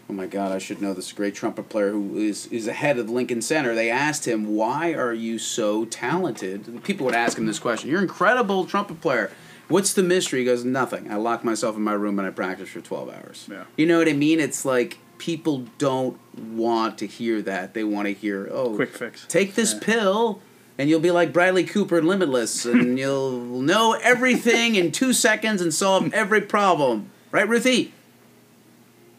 oh 0.10 0.14
my 0.14 0.26
God, 0.26 0.52
I 0.52 0.58
should 0.58 0.82
know 0.82 0.94
this 0.94 1.12
great 1.12 1.36
trumpet 1.36 1.70
player 1.70 1.92
who 1.92 2.18
is, 2.18 2.48
is 2.48 2.66
the 2.66 2.74
head 2.74 2.98
of 2.98 3.10
Lincoln 3.10 3.42
Center. 3.42 3.76
They 3.76 3.90
asked 3.92 4.26
him, 4.28 4.56
why 4.56 4.94
are 4.94 5.14
you 5.14 5.38
so 5.38 5.86
talented? 5.86 6.84
People 6.84 7.06
would 7.06 7.16
ask 7.16 7.38
him 7.38 7.46
this 7.46 7.60
question. 7.60 7.90
You're 7.90 8.00
an 8.00 8.06
incredible 8.06 8.66
trumpet 8.66 9.02
player. 9.02 9.32
What's 9.68 9.94
the 9.94 10.02
mystery? 10.02 10.40
He 10.40 10.46
goes, 10.46 10.66
Nothing. 10.66 11.12
I 11.12 11.16
lock 11.18 11.44
myself 11.44 11.76
in 11.76 11.84
my 11.84 11.94
room 11.94 12.18
and 12.18 12.28
I 12.28 12.32
practice 12.32 12.70
for 12.70 12.82
12 12.82 13.10
hours. 13.10 13.48
Yeah. 13.52 13.66
You 13.78 13.86
know 13.86 14.00
what 14.00 14.10
I 14.10 14.14
mean? 14.14 14.40
It's 14.40 14.66
like 14.66 14.98
people 15.20 15.66
don't 15.78 16.18
want 16.40 16.98
to 17.00 17.06
hear 17.06 17.42
that. 17.44 17.76
They 17.76 17.84
want 17.84 18.08
to 18.08 18.14
hear, 18.16 18.50
oh, 18.52 18.74
Quick 18.76 18.96
fix. 18.96 19.26
take 19.28 19.54
this 19.54 19.74
Yeah. 19.74 19.80
pill 19.84 20.42
and 20.80 20.90
you'll 20.90 21.00
be 21.02 21.12
like 21.12 21.32
Bradley 21.32 21.66
Cooper 21.66 22.00
in 22.00 22.08
Limitless 22.08 22.66
and 22.66 22.98
you'll 23.04 23.62
know 23.62 23.94
everything 24.02 24.74
in 24.74 24.92
two 24.92 25.14
seconds 25.14 25.62
and 25.62 25.72
solve 25.72 26.12
every 26.16 26.42
problem. 26.42 27.12
Right, 27.32 27.48
Ruthie? 27.48 27.94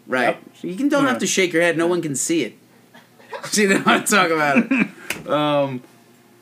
Right. 0.07 0.38
You 0.62 0.75
can, 0.75 0.88
don't 0.88 1.05
Yeah. 1.05 1.11
have 1.11 1.19
to 1.21 1.26
shake 1.26 1.52
your 1.52 1.62
head. 1.62 1.76
No 1.76 1.87
one 1.87 2.02
can 2.02 2.17
see 2.17 2.43
it. 2.43 2.55
see, 3.45 3.62
you 3.62 3.69
don't 3.69 3.87
want 3.87 4.07
to 4.07 4.12
talk 4.14 4.31
about 4.31 4.59
it. 4.71 4.88
Um, 5.29 5.83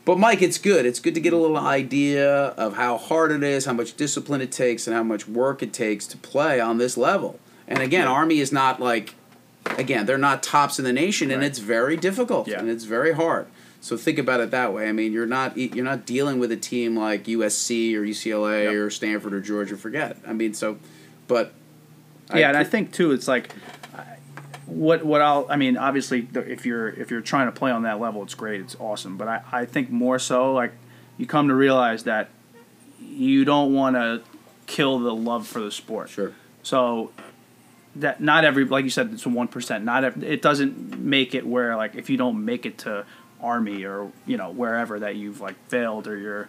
but 0.04 0.18
Mike, 0.18 0.40
it's 0.40 0.56
good. 0.56 0.86
It's 0.86 1.00
good 1.00 1.14
to 1.14 1.20
get 1.20 1.32
a 1.32 1.36
little 1.36 1.56
idea 1.58 2.30
of 2.32 2.76
how 2.76 2.96
hard 2.96 3.32
it 3.32 3.42
is, 3.42 3.64
how 3.64 3.72
much 3.72 3.96
discipline 3.96 4.40
it 4.40 4.52
takes, 4.52 4.86
and 4.86 4.94
how 4.94 5.02
much 5.02 5.26
work 5.26 5.62
it 5.62 5.72
takes 5.72 6.06
to 6.08 6.16
play 6.16 6.60
on 6.60 6.78
this 6.78 6.96
level. 6.96 7.40
And 7.66 7.80
again, 7.82 8.06
Army 8.06 8.38
is 8.38 8.52
not 8.52 8.78
like, 8.80 9.14
again, 9.76 10.06
they're 10.06 10.16
not 10.16 10.42
tops 10.42 10.78
in 10.78 10.84
the 10.84 10.92
nation, 10.92 11.30
and 11.30 11.42
it's 11.42 11.58
very 11.58 11.96
difficult 11.96 12.46
Yeah. 12.46 12.60
and 12.60 12.70
it's 12.70 12.84
very 12.84 13.12
hard. 13.14 13.46
So 13.80 13.96
think 13.96 14.16
about 14.18 14.40
it 14.40 14.50
that 14.52 14.72
way. 14.72 14.88
I 14.88 14.92
mean, 14.92 15.12
you're 15.12 15.26
not 15.26 15.56
you're 15.56 15.84
not 15.84 16.06
dealing 16.06 16.38
with 16.38 16.52
a 16.52 16.56
team 16.56 16.96
like 16.96 17.24
USC 17.24 17.94
or 17.96 18.02
UCLA 18.02 18.64
Yep. 18.64 18.74
or 18.74 18.90
Stanford 18.90 19.34
or 19.34 19.40
Georgia. 19.40 19.76
Forget. 19.76 20.12
It. 20.12 20.18
I 20.26 20.32
mean, 20.34 20.54
so, 20.54 20.78
but 21.26 21.52
yeah, 22.34 22.48
and 22.48 22.56
I 22.56 22.64
think 22.64 22.92
too, 22.92 23.12
it's 23.12 23.28
like 23.28 23.52
what 24.68 25.04
what 25.04 25.22
I'll 25.22 25.46
I 25.48 25.56
mean, 25.56 25.76
obviously, 25.76 26.28
if 26.34 26.66
you're 26.66 26.88
if 26.88 27.10
you're 27.10 27.20
trying 27.20 27.46
to 27.46 27.52
play 27.52 27.70
on 27.70 27.82
that 27.82 28.00
level, 28.00 28.22
it's 28.22 28.34
great, 28.34 28.60
it's 28.60 28.76
awesome. 28.78 29.16
But 29.16 29.28
I 29.28 29.42
I 29.50 29.64
think 29.64 29.90
more 29.90 30.18
so 30.18 30.52
like 30.52 30.72
you 31.16 31.26
come 31.26 31.48
to 31.48 31.54
realize 31.54 32.04
that 32.04 32.28
you 33.00 33.44
don't 33.44 33.74
want 33.74 33.96
to 33.96 34.22
kill 34.66 34.98
the 34.98 35.14
love 35.14 35.46
for 35.46 35.60
the 35.60 35.72
sport. 35.72 36.10
sure. 36.10 36.34
So 36.62 37.12
that 37.96 38.20
not 38.20 38.44
every 38.44 38.64
like 38.64 38.84
you 38.84 38.90
said 38.90 39.10
it's 39.12 39.24
a 39.24 39.30
one 39.30 39.48
percent. 39.48 39.84
Not 39.84 40.04
ev 40.04 40.22
it 40.22 40.42
doesn't 40.42 40.98
make 40.98 41.34
it 41.34 41.46
where 41.46 41.74
like 41.76 41.94
if 41.94 42.10
you 42.10 42.18
don't 42.18 42.44
make 42.44 42.66
it 42.66 42.78
to 42.78 43.06
army 43.40 43.84
or 43.84 44.12
you 44.26 44.36
know 44.36 44.50
wherever 44.50 44.98
that 44.98 45.16
you've 45.16 45.40
like 45.40 45.56
failed 45.68 46.06
or 46.06 46.16
you're 46.16 46.48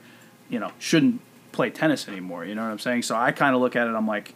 you 0.49 0.59
know 0.59 0.71
shouldn't 0.77 1.21
play 1.53 1.69
tennis 1.69 2.07
anymore. 2.09 2.43
You 2.43 2.53
know 2.55 2.63
what 2.63 2.71
I'm 2.71 2.79
saying? 2.79 3.03
So 3.03 3.15
I 3.15 3.31
kind 3.31 3.55
of 3.55 3.61
look 3.61 3.75
at 3.75 3.87
it. 3.87 3.95
I'm 3.95 4.07
like. 4.07 4.33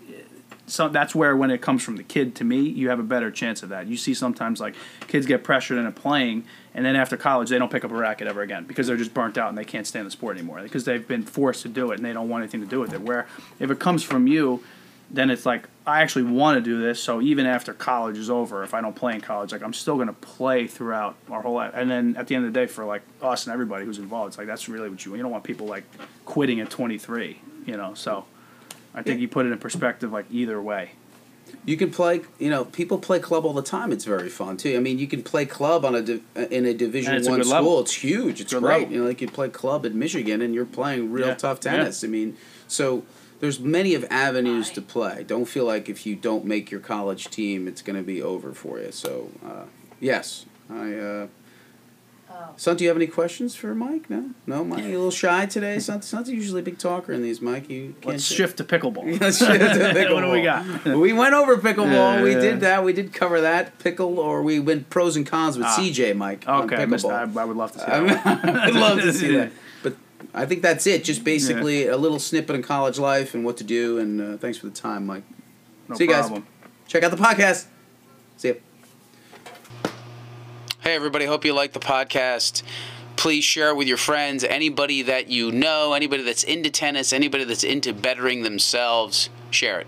So 0.65 0.87
that's 0.87 1.13
where 1.13 1.35
when 1.35 1.51
it 1.51 1.61
comes 1.61 1.83
from 1.83 1.97
the 1.97 2.03
kid 2.03 2.35
to 2.35 2.43
me, 2.43 2.61
you 2.61 2.89
have 2.89 2.99
a 2.99 3.03
better 3.03 3.29
chance 3.31 3.63
of 3.63 3.69
that. 3.69 3.87
You 3.87 3.97
see 3.97 4.13
sometimes 4.13 4.61
like 4.61 4.75
kids 5.07 5.25
get 5.25 5.43
pressured 5.43 5.77
into 5.77 5.91
playing, 5.91 6.45
and 6.73 6.85
then 6.85 6.95
after 6.95 7.17
college 7.17 7.49
they 7.49 7.59
don't 7.59 7.71
pick 7.71 7.83
up 7.83 7.91
a 7.91 7.95
racket 7.95 8.27
ever 8.27 8.41
again 8.41 8.63
because 8.65 8.87
they're 8.87 8.97
just 8.97 9.13
burnt 9.13 9.37
out 9.37 9.49
and 9.49 9.57
they 9.57 9.65
can't 9.65 9.85
stand 9.85 10.07
the 10.07 10.11
sport 10.11 10.37
anymore 10.37 10.61
because 10.61 10.85
they've 10.85 11.07
been 11.07 11.23
forced 11.23 11.63
to 11.63 11.69
do 11.69 11.91
it 11.91 11.95
and 11.95 12.05
they 12.05 12.13
don't 12.13 12.29
want 12.29 12.43
anything 12.43 12.61
to 12.61 12.67
do 12.67 12.79
with 12.79 12.93
it. 12.93 13.01
Where 13.01 13.27
if 13.59 13.69
it 13.71 13.79
comes 13.79 14.03
from 14.03 14.25
you, 14.25 14.63
then 15.11 15.29
it's 15.29 15.45
like 15.45 15.67
I 15.85 16.01
actually 16.01 16.23
want 16.23 16.57
to 16.57 16.61
do 16.61 16.81
this. 16.81 17.03
So 17.03 17.21
even 17.21 17.45
after 17.45 17.73
college 17.73 18.17
is 18.17 18.29
over, 18.29 18.63
if 18.63 18.73
I 18.73 18.79
don't 18.79 18.95
play 18.95 19.13
in 19.13 19.21
college, 19.21 19.51
like 19.51 19.63
I'm 19.63 19.73
still 19.73 19.97
gonna 19.97 20.13
play 20.13 20.65
throughout 20.65 21.15
our 21.29 21.41
whole 21.41 21.55
life. 21.55 21.71
And 21.75 21.91
then 21.91 22.15
at 22.15 22.27
the 22.27 22.35
end 22.35 22.45
of 22.45 22.53
the 22.53 22.59
day, 22.59 22.67
for 22.67 22.85
like 22.85 23.01
us 23.21 23.45
and 23.45 23.53
everybody 23.53 23.83
who's 23.85 23.99
involved, 23.99 24.29
it's 24.29 24.37
like 24.37 24.47
that's 24.47 24.69
really 24.69 24.89
what 24.89 25.03
you 25.03 25.11
want. 25.11 25.17
You 25.17 25.23
don't 25.23 25.31
want 25.31 25.43
people 25.43 25.67
like 25.67 25.83
quitting 26.25 26.61
at 26.61 26.69
23. 26.69 27.39
You 27.65 27.77
know, 27.77 27.93
so 27.93 28.25
I 28.95 29.01
think 29.01 29.19
you 29.21 29.27
put 29.27 29.45
it 29.45 29.51
in 29.51 29.57
perspective 29.57 30.11
like 30.11 30.25
either 30.31 30.61
way. 30.61 30.91
You 31.65 31.77
can 31.77 31.91
play. 31.91 32.21
You 32.39 32.49
know, 32.49 32.65
people 32.65 32.97
play 32.97 33.19
club 33.19 33.45
all 33.45 33.53
the 33.53 33.61
time. 33.61 33.91
It's 33.91 34.05
very 34.05 34.29
fun 34.29 34.57
too. 34.57 34.75
I 34.75 34.79
mean, 34.79 34.99
you 34.99 35.07
can 35.07 35.23
play 35.23 35.45
club 35.45 35.85
on 35.85 35.95
a 35.95 36.01
div- 36.01 36.23
in 36.35 36.65
a 36.65 36.73
Division 36.73 37.15
And 37.15 37.25
a 37.25 37.29
One 37.29 37.43
school. 37.43 37.53
level. 37.53 37.79
It's 37.79 37.93
huge. 37.93 38.41
It's 38.41 38.53
Good 38.53 38.61
great. 38.63 38.79
level. 38.81 38.93
You 38.93 39.01
know, 39.01 39.07
like 39.07 39.21
you 39.21 39.27
play 39.27 39.49
club 39.49 39.85
at 39.85 39.93
Michigan, 39.93 40.41
and 40.41 40.53
you're 40.53 40.65
playing 40.65 41.11
real 41.11 41.27
Yeah. 41.27 41.35
tough 41.35 41.59
Yeah. 41.63 41.71
tennis. 41.77 42.03
I 42.03 42.07
mean, 42.07 42.35
so 42.67 43.03
there's 43.39 43.59
many 43.59 43.93
of 43.95 44.05
avenues 44.09 44.69
to 44.71 44.81
play. 44.81 45.23
Don't 45.27 45.45
feel 45.45 45.65
like 45.65 45.87
if 45.89 46.05
you 46.05 46.15
don't 46.15 46.45
make 46.45 46.69
your 46.71 46.79
college 46.81 47.29
team, 47.29 47.67
it's 47.67 47.81
going 47.81 47.97
to 47.97 48.03
be 48.03 48.21
over 48.21 48.53
for 48.53 48.79
you. 48.79 48.91
So, 48.91 49.29
uh, 49.45 49.63
yes, 49.99 50.45
I. 50.69 50.93
Uh, 50.95 51.27
Son, 52.55 52.77
do 52.77 52.83
you 52.83 52.89
have 52.89 52.97
any 52.97 53.07
questions 53.07 53.55
for 53.55 53.73
Mike? 53.73 54.09
No, 54.11 54.29
no, 54.45 54.63
Mike. 54.63 54.83
You 54.83 54.89
a 54.91 54.97
little 54.97 55.09
shy 55.11 55.47
today. 55.47 55.79
Son, 55.79 56.01
Son's 56.03 56.29
usually 56.29 56.61
a 56.61 56.63
big 56.63 56.77
talker 56.77 57.11
in 57.11 57.23
these. 57.23 57.41
Mike, 57.41 57.67
you 57.69 57.93
can't 58.01 58.05
Let's 58.13 58.25
shift 58.25 58.57
to 58.57 58.63
pickleball. 58.63 59.19
Let's 59.21 59.39
shift 59.39 59.51
to 59.59 60.09
what 60.13 60.21
do 60.21 60.29
we 60.29 60.43
got? 60.43 60.85
we 60.85 61.13
went 61.13 61.33
over 61.33 61.57
pickleball. 61.57 62.17
Yeah, 62.17 62.21
we 62.23 62.33
yeah. 62.33 62.39
did 62.39 62.59
that. 62.61 62.83
We 62.83 62.93
did 62.93 63.11
cover 63.11 63.41
that 63.41 63.79
pickle, 63.79 64.19
or 64.19 64.43
we 64.43 64.59
went 64.59 64.89
pros 64.91 65.15
and 65.15 65.25
cons 65.25 65.57
with 65.57 65.65
Ah. 65.65 65.77
CJ, 65.79 66.15
Mike. 66.15 66.43
on 66.47 66.65
Okay, 66.65 66.75
I, 66.83 66.85
missed 66.85 67.05
pickleball. 67.05 67.33
that. 67.33 67.39
I 67.41 67.45
would 67.45 67.57
love 67.57 67.71
to 67.71 67.79
see 67.79 67.85
that. 67.85 68.45
I'd 68.45 68.73
love 68.75 68.99
to 69.01 69.13
see 69.13 69.35
that. 69.35 69.51
But 69.81 69.95
I 70.33 70.45
think 70.45 70.61
that's 70.61 70.85
it. 70.85 71.03
Just 71.03 71.23
basically 71.23 71.87
a 71.87 71.97
little 71.97 72.19
snippet 72.19 72.55
of 72.55 72.61
college 72.63 72.99
life 72.99 73.33
and 73.33 73.43
what 73.43 73.57
to 73.57 73.63
do. 73.63 73.97
And 73.97 74.21
uh, 74.21 74.37
thanks 74.37 74.57
for 74.59 74.67
the 74.67 74.73
time, 74.73 75.07
Mike. 75.07 75.23
No 75.89 75.95
See 75.95 76.03
you 76.03 76.09
guys. 76.09 76.25
problem. 76.27 76.45
Check 76.87 77.03
out 77.03 77.09
the 77.11 77.17
podcast. 77.17 77.65
See 78.37 78.49
ya. 78.49 78.53
Hey, 80.83 80.95
everybody. 80.95 81.23
Hope 81.23 81.45
you 81.45 81.53
like 81.53 81.71
the 81.71 81.79
podcast. 81.79 82.61
Please 83.15 83.45
share 83.45 83.69
it 83.69 83.77
with 83.77 83.87
your 83.87 83.95
friends, 83.95 84.43
anybody 84.43 85.01
that 85.03 85.29
you 85.29 85.49
know, 85.49 85.93
anybody 85.93 86.23
that's 86.23 86.43
into 86.43 86.69
tennis, 86.69 87.13
anybody 87.13 87.45
that's 87.45 87.63
into 87.63 87.93
bettering 87.93 88.43
themselves. 88.43 89.29
Share 89.49 89.79
it. 89.79 89.87